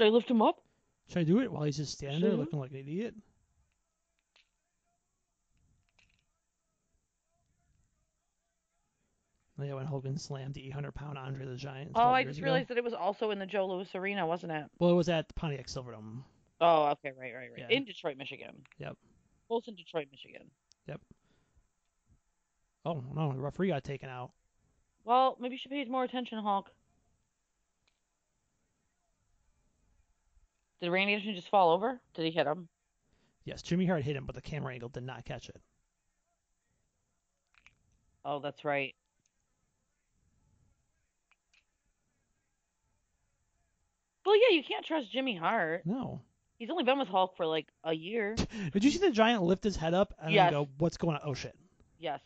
[0.00, 0.62] Should I lift him up?
[1.10, 3.14] Should I do it while he's just standing there looking like an idiot?
[9.58, 11.90] Oh, Yeah, when Hogan slammed the 800 pound Andre the Giant.
[11.94, 12.46] Oh, I just ago.
[12.46, 14.64] realized that it was also in the Joe Louis Arena, wasn't it?
[14.78, 16.22] Well, it was at the Pontiac Silverdome.
[16.62, 17.66] Oh, okay, right, right, right.
[17.68, 17.76] Yeah.
[17.76, 18.62] In Detroit, Michigan.
[18.78, 18.96] Yep.
[19.50, 20.50] Both in Detroit, Michigan.
[20.86, 21.00] Yep.
[22.86, 24.30] Oh no, the referee got taken out.
[25.04, 26.70] Well, maybe you should pay more attention, Hulk.
[30.80, 32.00] Did Randy Anderson just fall over?
[32.14, 32.68] Did he hit him?
[33.44, 35.60] Yes, Jimmy Hart hit him, but the camera angle did not catch it.
[38.24, 38.94] Oh, that's right.
[44.24, 45.84] Well, yeah, you can't trust Jimmy Hart.
[45.86, 46.20] No.
[46.58, 48.36] He's only been with Hulk for like a year.
[48.72, 50.50] Did you see the Giant lift his head up and Yes.
[50.50, 51.56] go, "What's going on?" Oh shit.
[51.98, 52.20] Yes,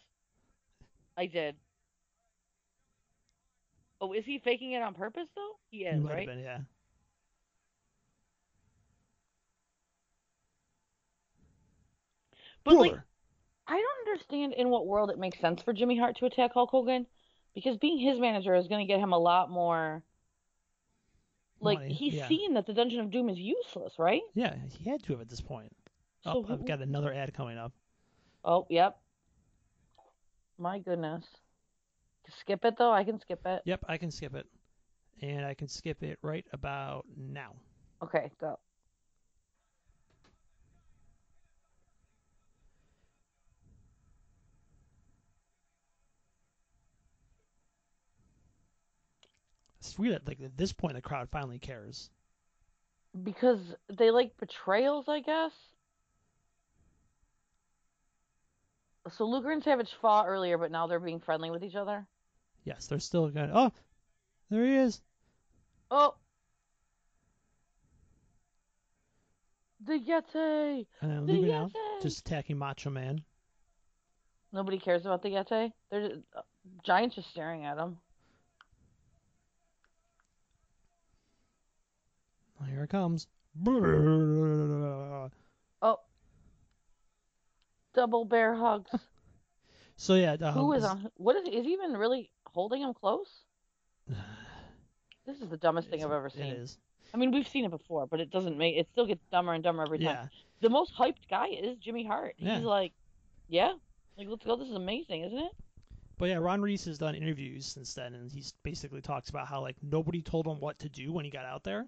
[1.16, 1.54] I did.
[4.00, 5.52] Oh, is he faking it on purpose though?
[5.70, 6.26] He is, right?
[6.26, 6.58] been, yeah.
[12.64, 12.94] But like,
[13.66, 16.70] I don't understand in what world it makes sense for Jimmy Hart to attack Hulk
[16.70, 17.06] Hogan,
[17.54, 20.02] because being his manager is going to get him a lot more.
[21.60, 22.28] Like Money, he's yeah.
[22.28, 24.20] seen that the Dungeon of Doom is useless, right?
[24.34, 25.72] Yeah, he had to have at this point.
[26.22, 27.72] So oh, I've got another ad coming up.
[28.44, 28.98] Oh, yep.
[30.58, 31.24] My goodness.
[32.40, 32.92] Skip it though.
[32.92, 33.62] I can skip it.
[33.64, 34.46] Yep, I can skip it.
[35.22, 37.52] And I can skip it right about now.
[38.02, 38.58] Okay, go.
[49.84, 52.10] It's weird that like at this point the crowd finally cares.
[53.22, 55.52] Because they like betrayals, I guess.
[59.12, 62.06] So Luger and Savage fought earlier, but now they're being friendly with each other.
[62.64, 63.50] Yes, they're still good.
[63.52, 63.70] Oh,
[64.50, 65.02] there he is.
[65.90, 66.14] Oh.
[69.84, 70.86] The Yeti!
[71.02, 72.02] And then The Luger now Yeti!
[72.02, 73.22] just attacking Macho Man.
[74.50, 75.72] Nobody cares about the Yeti.
[75.90, 76.40] They're just, uh,
[76.82, 77.98] Giants just staring at him.
[82.64, 83.26] Here it comes.
[85.82, 86.00] Oh.
[87.94, 88.90] Double bear hugs.
[89.96, 91.08] So yeah, um, Who is on?
[91.16, 91.42] What is?
[91.46, 93.44] Is he even really holding him close?
[95.26, 96.46] This is the dumbest thing I've ever seen.
[96.46, 96.78] It is.
[97.14, 99.62] I mean, we've seen it before, but it doesn't make it still gets dumber and
[99.62, 100.06] dumber every time.
[100.06, 100.26] Yeah.
[100.60, 102.34] The most hyped guy is Jimmy Hart.
[102.38, 102.56] Yeah.
[102.56, 102.92] He's like,
[103.48, 103.74] yeah,
[104.18, 104.56] like let's go.
[104.56, 105.52] This is amazing, isn't it?
[106.18, 109.60] But yeah, Ron Reis has done interviews since then, and he's basically talks about how
[109.60, 111.86] like nobody told him what to do when he got out there,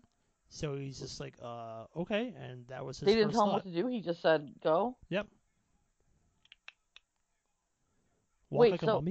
[0.49, 3.65] so he's just like, uh, okay, and that was his they didn't tell him thought.
[3.65, 3.87] what to do.
[3.89, 4.97] He just said go.
[5.09, 5.27] Yep.
[8.51, 9.05] Walk Wait, like a so-.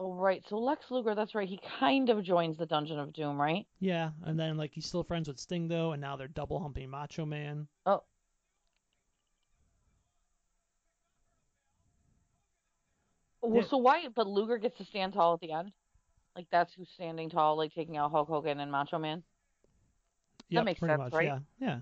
[0.00, 0.44] Oh right.
[0.48, 1.48] So Lex Luger, that's right.
[1.48, 3.66] He kind of joins the Dungeon of Doom, right?
[3.80, 6.90] Yeah, and then like he's still friends with Sting though, and now they're double humping
[6.90, 7.66] Macho Man.
[7.84, 8.02] Oh.
[13.40, 13.68] Well, Yeah.
[13.68, 14.06] so why?
[14.14, 15.72] But Luger gets to stand tall at the end.
[16.36, 19.24] Like that's who's standing tall, like taking out Hulk Hogan and Macho Man.
[20.50, 21.12] Yep, makes sense, much.
[21.12, 21.26] right?
[21.26, 21.78] Yeah, yeah.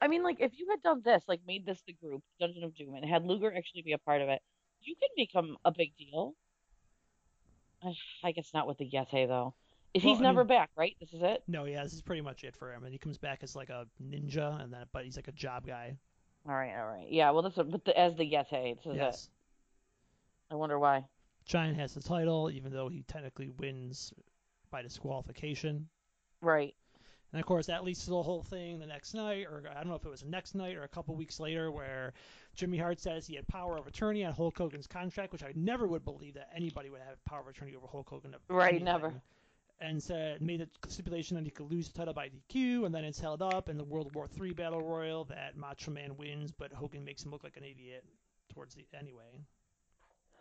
[0.00, 2.74] I mean, like if you had done this, like made this the group Dungeon of
[2.74, 4.40] Doom, and had Luger actually be a part of it,
[4.82, 6.34] you could become a big deal.
[7.82, 7.94] I-
[8.28, 9.54] I guess not with the Yeti though.
[9.94, 10.96] If Well, he's I never mean- back, right?
[11.00, 11.44] This is it.
[11.46, 13.70] No, yeah, this is pretty much it for him, and he comes back as like
[13.70, 15.96] a ninja, and then but he's like a job guy.
[16.46, 17.06] All right, all right.
[17.08, 18.96] Yeah, well, this is but the, as the Yeti, this is it.
[18.96, 19.30] yes.
[20.50, 21.04] I wonder why.
[21.46, 24.12] Giant has the title, even though he technically wins
[24.70, 25.88] by disqualification.
[26.42, 26.74] Right.
[27.34, 29.88] And of course, that leads to the whole thing the next night, or I don't
[29.88, 32.12] know if it was the next night or a couple weeks later, where
[32.54, 35.88] Jimmy Hart says he had power of attorney on Hulk Hogan's contract, which I never
[35.88, 38.36] would believe that anybody would have power of attorney over Hulk Hogan.
[38.48, 39.12] Right, never.
[39.80, 43.04] And said made a stipulation that he could lose the title by DQ, and then
[43.04, 46.72] it's held up in the World War III Battle Royal that Macho Man wins, but
[46.72, 48.04] Hogan makes him look like an idiot
[48.54, 49.40] towards the anyway.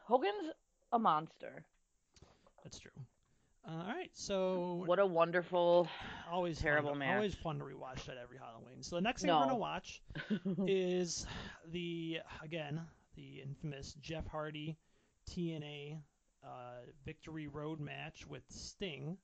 [0.04, 0.52] Hogan's
[0.92, 1.66] a monster.
[2.64, 2.92] That's true.
[3.66, 5.88] All right, so What a wonderful.
[6.30, 7.16] always terrible fun, match.
[7.16, 8.82] Always fun to rewatch that every Halloween.
[8.84, 9.40] So the next thing No.
[9.40, 10.02] we're gonna watch
[10.68, 11.26] is
[11.72, 12.82] the again
[13.16, 14.76] the infamous Jeff Hardy
[15.30, 16.00] TNA
[16.44, 19.18] uh, Victory Road match with Sting.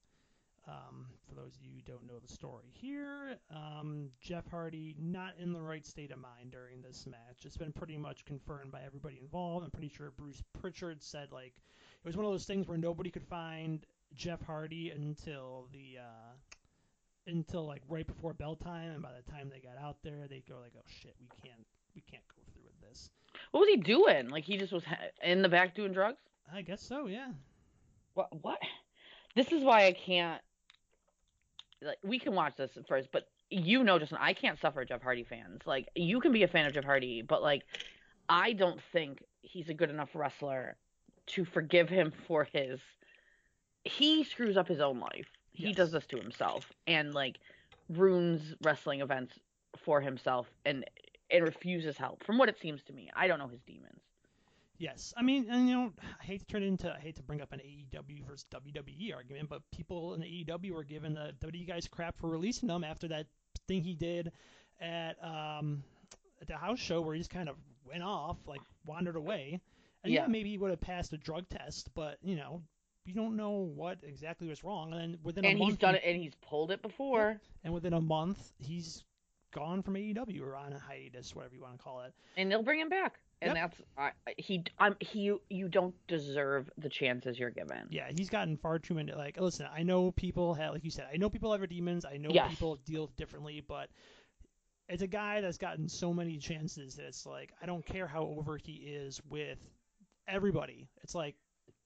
[0.67, 5.33] Um, for those of you who don't know the story here, um, Jeff Hardy not
[5.39, 7.43] in the right state of mind during this match.
[7.43, 9.65] It's been pretty much confirmed by everybody involved.
[9.65, 13.09] I'm pretty sure Bruce Pritchard said like it was one of those things where nobody
[13.09, 13.83] could find
[14.15, 16.33] Jeff Hardy until the uh,
[17.27, 20.43] until like right before bell time, and by the time they got out there, they
[20.47, 23.09] go like, "Oh shit, we can't, we can't go through with this."
[23.51, 24.29] What was he doing?
[24.29, 26.19] Like he just was ha- in the back doing drugs?
[26.53, 27.29] I guess so, yeah.
[28.13, 28.29] What?
[28.41, 28.59] What?
[29.35, 30.41] This is why I can't.
[31.81, 35.23] Like we can watch this first, but you know, Justin, I can't suffer Jeff Hardy
[35.23, 35.61] fans.
[35.65, 37.63] Like you can be a fan of Jeff Hardy, but like
[38.27, 40.75] I don't think he's a good enough wrestler
[41.27, 42.79] to forgive him for his.
[43.83, 45.27] He screws up his own life.
[45.51, 45.75] He Yes.
[45.77, 47.37] does this to himself, and like
[47.89, 49.39] ruins wrestling events
[49.77, 50.85] for himself, and
[51.31, 52.23] and refuses help.
[52.23, 54.01] From what it seems to me, I don't know his demons.
[54.79, 57.23] Yes, I mean, and you know, I hate to turn it into, I hate to
[57.23, 61.33] bring up an AEW versus WWE argument, but people in the AEW were giving the
[61.41, 63.27] WWE guys crap for releasing them after that
[63.67, 64.31] thing he did
[64.79, 65.83] at um
[66.41, 69.59] at the house show where he just kind of went off, like wandered away.
[70.03, 70.27] And yeah, Yeah.
[70.27, 72.61] maybe he would have passed a drug test, but you know,
[73.09, 74.93] you don't know what exactly was wrong.
[74.93, 77.41] And then within a And month, he's done it, and he's pulled it before.
[77.63, 79.03] and within a month, he's
[79.51, 82.13] gone from AEW or on a hiatus, whatever you want to call it.
[82.37, 83.19] and they'll bring him back.
[83.41, 83.75] And Yep.
[83.97, 84.63] that's I- he.
[84.77, 85.33] I'm he.
[85.49, 87.87] You don't deserve the chances you're given.
[87.89, 89.13] Yeah, he's gotten far too many.
[89.13, 92.03] Like, listen, I know people have, like you said, I know people have demons.
[92.05, 92.49] I know Yes.
[92.49, 93.89] people deal differently, but
[94.89, 98.23] it's a guy that's gotten so many chances that it's like I don't care how
[98.23, 99.57] over he is with
[100.27, 100.89] everybody.
[101.03, 101.35] It's like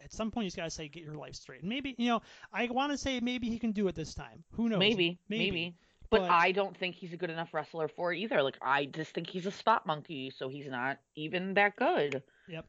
[0.04, 1.62] at some point he's got to say, get your life straight.
[1.62, 4.44] And maybe you know, I want to say maybe he can do it this time.
[4.52, 4.80] Who knows?
[4.80, 5.76] maybe, maybe,
[6.10, 8.42] But, But- I don't think he's a good enough wrestler for it either.
[8.44, 12.22] Like I just think he's a spot monkey, so he's not even that good.
[12.48, 12.66] Yep.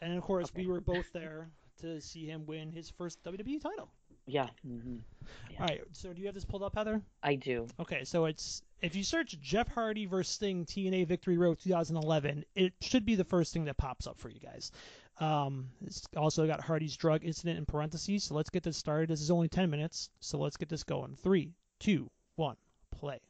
[0.00, 1.48] And of course, we were both there
[1.80, 3.88] to see him win his first WWE title.
[4.26, 4.96] Yeah, hmm
[5.50, 5.60] Yeah.
[5.60, 5.80] All right.
[5.92, 7.00] So do you have this pulled up, Heather?
[7.22, 7.66] I do.
[7.80, 12.74] Okay, so it's if you search Jeff Hardy versus Sting TNA Victory Road 2011, it
[12.82, 14.70] should be the first thing that pops up for you guys.
[15.20, 18.24] Um, it's also got Hardy's drug incident in parentheses.
[18.24, 19.10] So let's get this started.
[19.10, 21.16] This is only 10 minutes, so let's get this going.
[21.16, 22.56] Three, two, one,
[22.92, 23.20] play.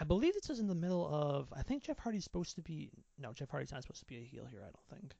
[0.00, 1.52] I believe this is in the middle of.
[1.52, 2.90] I think Jeff Hardy's supposed to be.
[3.18, 4.60] No, Jeff Hardy's not supposed to be a heel here.
[4.60, 5.16] I don't think.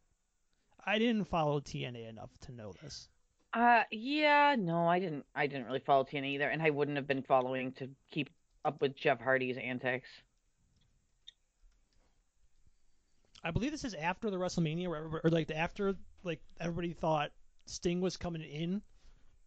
[0.86, 3.08] I didn't follow TNA enough to know this.
[3.52, 5.24] Uh, yeah, no, I didn't.
[5.34, 8.28] I didn't really follow TNA either, and I wouldn't have been following to keep
[8.64, 10.08] up with Jeff Hardy's antics.
[13.42, 17.30] I believe this is after the WrestleMania, where everybody, or like after like everybody thought
[17.66, 18.82] Sting was coming in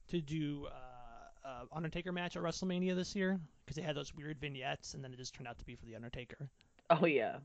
[0.09, 4.39] to do uh, uh, Undertaker match at WrestleMania this year because they had those weird
[4.39, 6.49] vignettes, and then it just turned out to be for the Undertaker.
[6.89, 7.37] Oh yeah.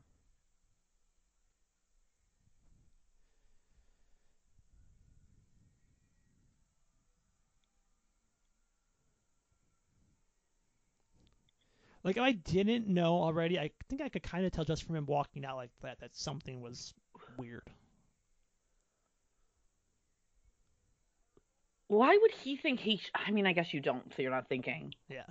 [12.07, 14.95] Like if I didn't know already, I think I could kind of tell just from
[14.95, 16.93] him walking out like that that something was
[17.37, 17.69] weird.
[21.89, 22.95] Why would he think he?
[22.95, 24.93] Sh- I mean, I guess you don't, so you're not thinking.
[25.09, 25.23] Yeah.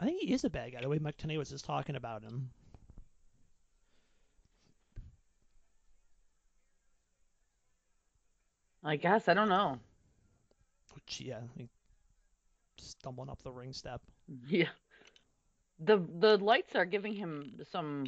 [0.00, 0.80] I think he is a bad guy.
[0.80, 2.50] The way Mike Tenay was just talking about him.
[8.84, 9.78] I guess I don't know.
[10.94, 11.40] Which, yeah,
[12.78, 14.00] stumbling up the ring step.
[14.46, 14.68] Yeah.
[15.78, 18.06] The the lights are giving him some,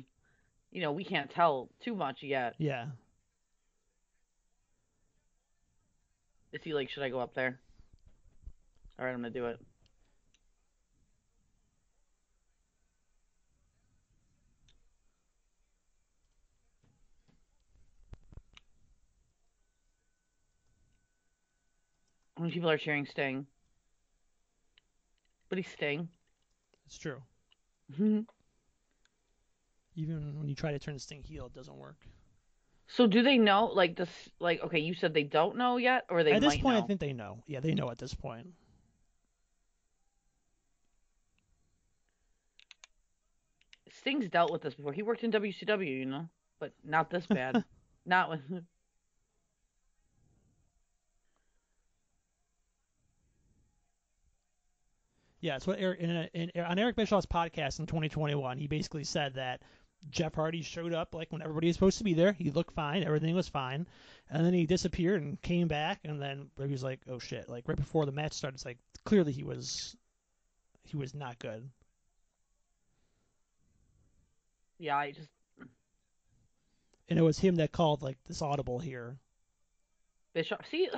[0.70, 2.54] you know, we can't tell too much yet.
[2.58, 2.86] Yeah.
[6.52, 7.58] Is he like, should I go up there?
[8.98, 9.60] All right, I'm gonna do it.
[22.36, 23.46] When people are cheering Sting.
[25.48, 26.08] But he's Sting.
[26.86, 27.22] It's true.
[27.96, 28.24] so
[29.96, 31.96] Even when you try to turn the Sting heel, it doesn't work.
[32.86, 33.66] So do they know?
[33.66, 34.10] Like this?
[34.40, 36.84] Like okay, you said they don't know yet, or they at this point, know?
[36.84, 37.42] I think they know.
[37.46, 38.48] Yeah, they know at this point.
[43.90, 44.92] Sting's dealt with this before.
[44.92, 46.28] He worked in WCW, you know,
[46.58, 47.64] but not this bad.
[48.06, 48.40] not with.
[55.44, 59.04] Yeah, it's what Eric, in, a, in, on Eric Bischoff's podcast in 2021, he basically
[59.04, 59.60] said that
[60.08, 62.32] Jeff Hardy showed up like when everybody was supposed to be there.
[62.32, 63.86] He looked fine, everything was fine,
[64.30, 67.68] and then he disappeared and came back, and then he was like, "Oh shit!" Like
[67.68, 69.94] right before the match started, it's like clearly he was
[70.82, 71.68] he was not good.
[74.78, 75.28] Yeah, I just
[77.10, 79.18] And it was him that called like this audible here.
[80.32, 80.64] Bischoff.
[80.70, 80.88] See,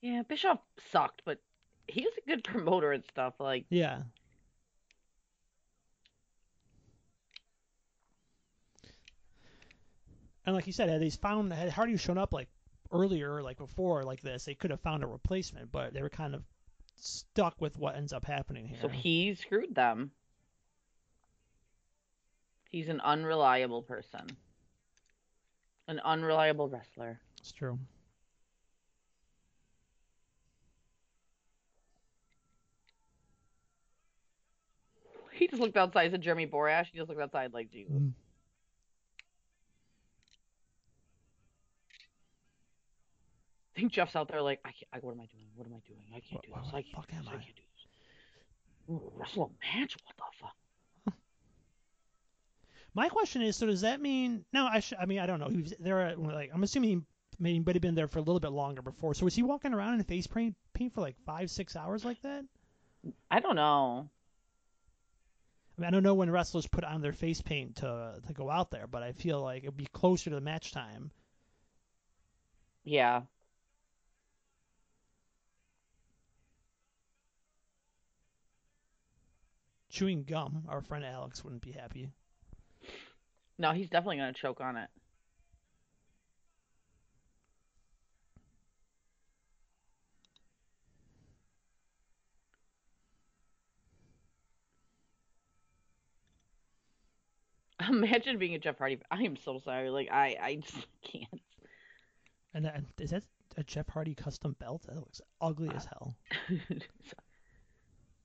[0.00, 0.60] yeah, Bischoff
[0.90, 1.42] sucked, but
[1.88, 3.34] he was a good promoter and stuff.
[3.38, 4.02] Like, Yeah.
[10.44, 12.48] And like you said, had they found had Hardy shown up like
[12.90, 16.34] earlier, like before, like this, they could have found a replacement, but they were kind
[16.34, 16.42] of
[16.96, 18.78] stuck with what ends up happening here.
[18.80, 20.10] so he screwed them.
[22.70, 24.26] He's an unreliable person,
[25.86, 27.18] an unreliable wrestler.
[27.38, 27.78] It's true.
[35.38, 36.04] He just looked outside.
[36.04, 36.86] He said Jeremy Borash.
[36.92, 37.92] He just looked outside like, Jesus.
[37.94, 38.12] Mm.
[43.76, 45.46] I think Jeff's out there like, I can't, I, what am I doing?
[45.54, 46.00] What am I doing?
[46.10, 46.70] I can't What- do what this.
[46.72, 47.26] the I can't fuck do this.
[47.26, 47.42] am I I?
[47.42, 48.90] can't do this.
[48.90, 49.96] Ooh, wrestle a match?
[50.04, 51.14] What the fuck?
[52.94, 54.44] My question is, so does that mean?
[54.52, 55.48] No, I sh- I mean, I don't know.
[55.48, 56.16] He was there.
[56.16, 57.00] Like, I'm assuming he
[57.38, 59.14] maybe might have been there for a little bit longer before.
[59.14, 62.20] So was he walking around in face paint, paint for like five, six hours like
[62.22, 62.44] that?
[63.30, 64.08] I don't know.
[65.78, 68.50] I mean, I don't know when wrestlers put on their face paint to to go
[68.50, 71.12] out there, but I feel like it'd be closer to the match time.
[72.82, 73.22] Yeah.
[79.90, 82.10] Chewing gum, our friend Alex wouldn't be happy.
[83.56, 84.90] No, he's definitely gonna choke on it.
[98.02, 98.98] Imagine being a Jeff Hardy.
[99.10, 99.90] I am so sorry.
[99.90, 101.42] Like I, I just can't.
[102.54, 103.24] And that, is that
[103.56, 104.82] a Jeff Hardy custom belt?
[104.86, 106.16] That looks ugly as uh, hell.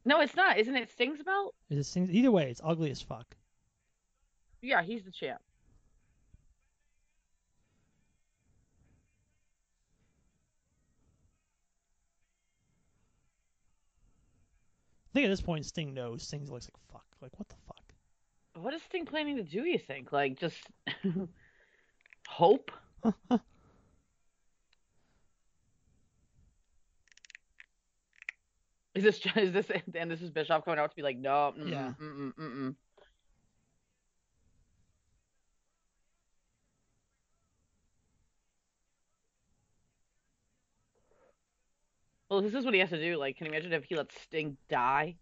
[0.06, 0.58] no, it's not.
[0.58, 1.56] Isn't it Sting's belt?
[1.70, 2.12] Is it Sting's?
[2.12, 2.50] either way?
[2.50, 3.36] It's ugly as fuck.
[4.62, 5.42] Yeah, he's the champ.
[15.14, 16.24] I think at this point Sting knows.
[16.24, 17.06] Sting looks like fuck.
[17.22, 17.83] Like what the fuck?
[18.56, 19.64] What is Sting planning to do?
[19.66, 20.12] You think?
[20.12, 20.62] Like just
[22.28, 22.72] hope?
[28.96, 31.70] Is this is this and this is Bischoff coming out to be like, no, mm-mm,
[31.72, 31.94] Yeah.
[32.00, 32.76] mm-mm, mm-mm.
[42.30, 43.18] Well, this is what he has to do.
[43.18, 45.16] Like, can you imagine if he lets Sting die?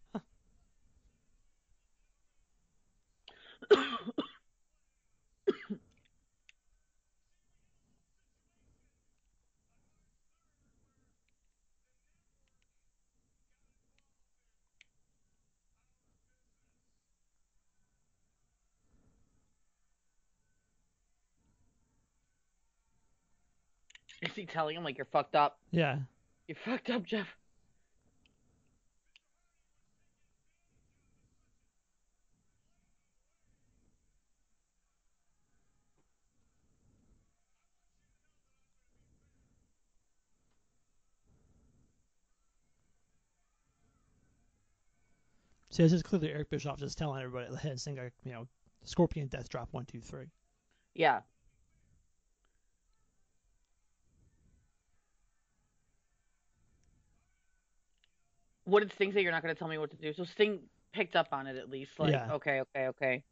[24.28, 25.59] Is he telling him like you're fucked up?
[25.72, 25.97] Yeah.
[26.47, 27.28] You're fucked up, Jeff.
[45.72, 48.45] So this is clearly Eric Bischoff just telling everybody, hey, Sting, like, you know,
[48.84, 50.26] Scorpion Death Drop one, two, three.
[50.93, 51.22] Yeah.
[58.66, 59.22] What did Sting say?
[59.22, 60.14] You're not going to tell me what to do.
[60.14, 60.59] So Sting
[60.93, 61.99] picked up on it at least.
[61.99, 62.34] Like, Yeah.
[62.34, 63.24] okay, okay, okay.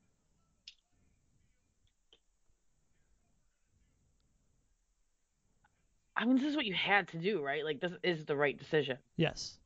[6.16, 7.64] I mean, this is what you had to do, right?
[7.64, 8.98] Like, this is the right decision.
[9.16, 9.59] Yes.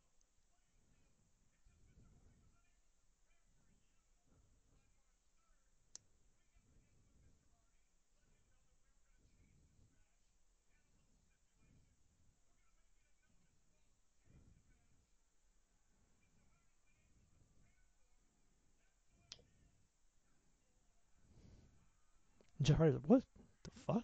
[22.69, 23.21] Like, what
[23.63, 24.03] the fuck?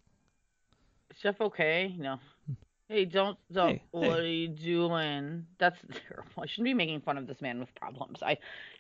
[1.12, 1.96] Is Jeff okay?
[1.98, 2.20] No.
[2.46, 2.54] Hmm.
[2.88, 3.70] Hey, don't don't.
[3.70, 4.20] Hey, what hey.
[4.20, 5.46] are you doing?
[5.58, 6.44] That's terrible.
[6.44, 8.24] I shouldn't be making fun of this man with problems.
[8.24, 8.38] I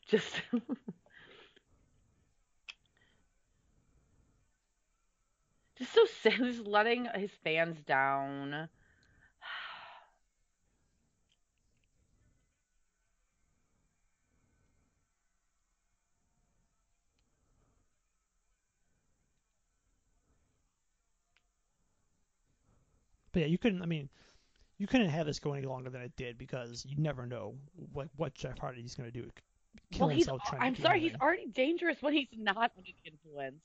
[0.07, 0.41] just.
[5.77, 6.39] just so sad.
[6.39, 8.67] Just letting his fans down.
[23.31, 23.81] But yeah, you couldn't.
[23.81, 24.09] I mean,
[24.77, 27.55] you couldn't have this go any longer than it did because you never know
[27.93, 29.29] what what Jeff Hardy's going to do.
[29.91, 30.25] Kill well, he's.
[30.25, 30.99] himself trying I'm sorry.
[31.01, 33.61] He's already dangerous when he's not under the influence.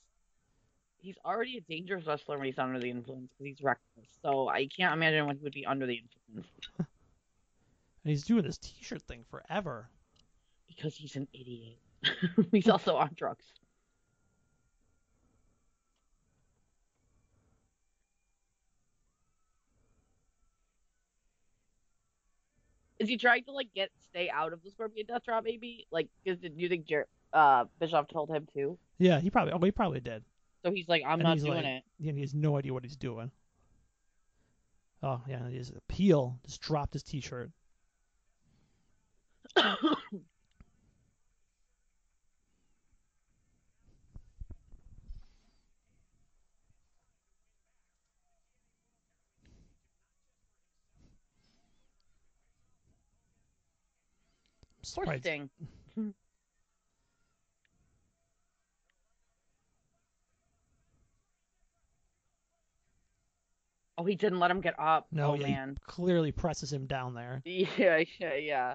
[0.98, 4.08] He's already a dangerous wrestler when he's under the influence because he's reckless.
[4.22, 8.58] So I can't imagine when he would be under the influence And he's doing this
[8.58, 9.88] T-shirt thing forever.
[10.68, 11.78] because he's an idiot.
[12.52, 13.44] he's also on drugs.
[22.98, 25.44] Is he trying to like get stay out of the Scorpion Death Drop?
[25.44, 28.78] Maybe like, cause did you think Jer- uh Bischoff told him to?
[28.98, 29.52] Yeah, he probably.
[29.52, 30.22] Oh, he probably did.
[30.64, 31.82] So he's like, I'm And not doing like- it.
[31.98, 33.30] Yeah, he has no idea what he's doing.
[35.02, 37.50] Oh yeah, his appeal just dropped his T-shirt.
[54.84, 55.50] Poor surprised- Sting.
[63.98, 65.06] oh, he didn't let him get up.
[65.12, 65.78] No, oh yeah, man.
[65.86, 67.42] clearly presses him down there.
[67.46, 68.74] Yeah, yeah, yeah.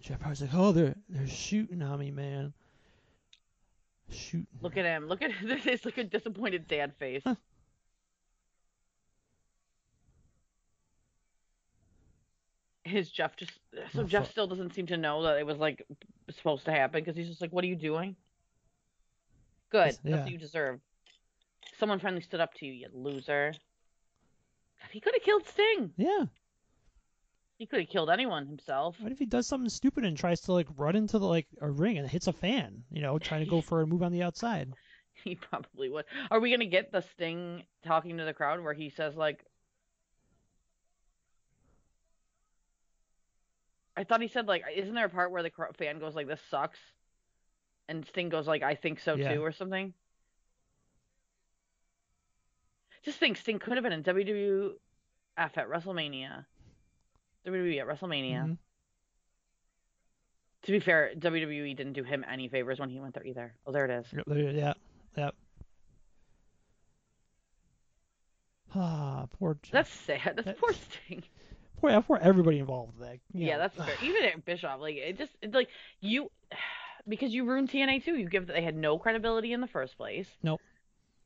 [0.00, 2.52] Jeff Hardy's like, oh, they're they're shooting on me, man.
[4.10, 4.46] Shooting.
[4.60, 5.08] Look at him.
[5.08, 5.30] Look at
[5.64, 5.84] this.
[5.86, 7.22] Look at disappointed dad face.
[12.84, 13.52] His Jeff just
[13.92, 14.30] so Oh, Jeff fuck.
[14.30, 15.86] still doesn't seem to know that it was like
[16.30, 18.14] supposed to happen because he's just like, "What are you doing?"
[19.70, 19.86] Good.
[19.86, 20.80] Yes, That's what you deserve.
[21.78, 23.52] Someone finally stood up to you, you loser.
[24.80, 25.92] God, he could have killed Sting.
[25.96, 26.26] Yeah.
[27.56, 28.96] He could have killed anyone himself.
[29.00, 31.70] What if he does something stupid and tries to like run into the like a
[31.70, 32.84] ring and hits a fan?
[32.90, 34.72] You know, trying to go for a move on the outside.
[35.22, 36.04] He probably would.
[36.30, 39.44] Are we gonna get the Sting talking to the crowd where he says like,
[43.96, 46.40] I thought he said like, isn't there a part where the fan goes like, "This
[46.50, 46.78] sucks,"
[47.88, 49.34] and Sting goes like, "I think so Yeah.
[49.34, 49.94] too," or something.
[53.04, 54.76] Just think, Sting could have been in WWF
[55.36, 56.46] at WrestleMania.
[57.46, 58.44] WWE at WrestleMania.
[58.46, 58.58] Mhm.
[60.62, 63.54] To be fair, WWE didn't do him any favors when he went there either.
[63.66, 64.10] Oh, there it is.
[64.12, 64.72] Yep, there- Yeah.
[65.16, 65.34] Yep.
[68.74, 69.58] Ah, poor.
[69.62, 69.72] Jeff.
[69.72, 70.32] That's sad.
[70.36, 71.22] That's That- poor Sting.
[71.90, 73.18] Yeah, poor everybody involved that.
[73.32, 73.60] Yeah, know.
[73.60, 73.94] that's fair.
[74.02, 75.68] Even at Bischoff, like it just it's like
[76.00, 76.30] you
[77.08, 78.16] because you ruined TNA too.
[78.16, 80.28] You give that they had no credibility in the first place.
[80.42, 80.60] Nope.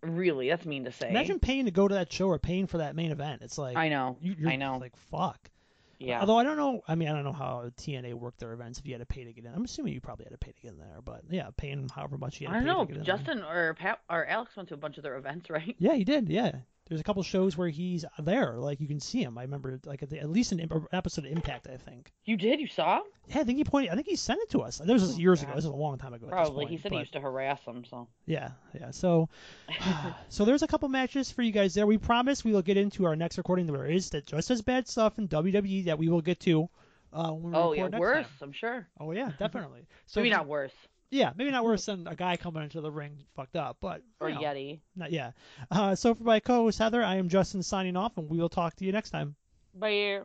[0.02, 1.10] Really, that's mean to say.
[1.10, 3.42] Imagine paying to go to that show or paying for that main event.
[3.42, 4.16] It's like I know.
[4.20, 4.78] you, I know.
[4.78, 5.50] like fuck.
[5.98, 6.20] yeah.
[6.20, 6.82] Although I don't know.
[6.86, 8.78] I mean, I don't know how TNA worked their events.
[8.78, 10.52] If you had to pay to get in, I'm assuming you probably had to pay
[10.52, 11.00] to get in there.
[11.04, 12.84] But yeah, paying however much you had I to don't pay know.
[12.84, 13.16] to get in there.
[13.16, 15.74] Justin or Pat or Alex went to a bunch of their events, right?
[15.80, 16.28] Yeah, he did.
[16.28, 16.52] Yeah,
[16.88, 18.54] there's a couple shows where he's there.
[18.54, 19.38] Like you can see him.
[19.38, 21.68] I remember like at, the, at least an imp- episode of Impact.
[21.72, 22.12] I think.
[22.24, 22.60] You did.
[22.60, 23.04] You saw him?
[23.28, 23.90] Yeah, I think he pointed.
[23.90, 24.78] I think he sent it to us.
[24.78, 25.52] This was years ago.
[25.54, 26.26] This is a long time ago.
[26.28, 26.64] Probably.
[26.64, 27.84] point, he said but- he used to harass him.
[27.84, 28.08] So.
[28.26, 28.90] Yeah, yeah.
[28.90, 29.28] So,
[30.28, 31.86] so there's a couple matches for you guys there.
[31.86, 33.66] We promise we will get into our next recording.
[33.66, 36.68] There is that just as bad stuff in WWE that we will get to.
[37.10, 38.26] Uh, when we oh yeah, worse.
[38.26, 38.34] time.
[38.42, 38.86] I'm sure.
[39.00, 39.86] Oh yeah, definitely.
[40.06, 40.72] So Maybe not worse.
[41.10, 44.30] Yeah, maybe not worse than a guy coming into the ring fucked up, but Or
[44.30, 44.80] know, Yeti.
[44.94, 45.32] not yeah.
[45.70, 48.76] Uh, so for my co-host Heather, I am Justin signing off, and we will talk
[48.76, 49.34] to you next time.
[49.74, 50.20] Bye.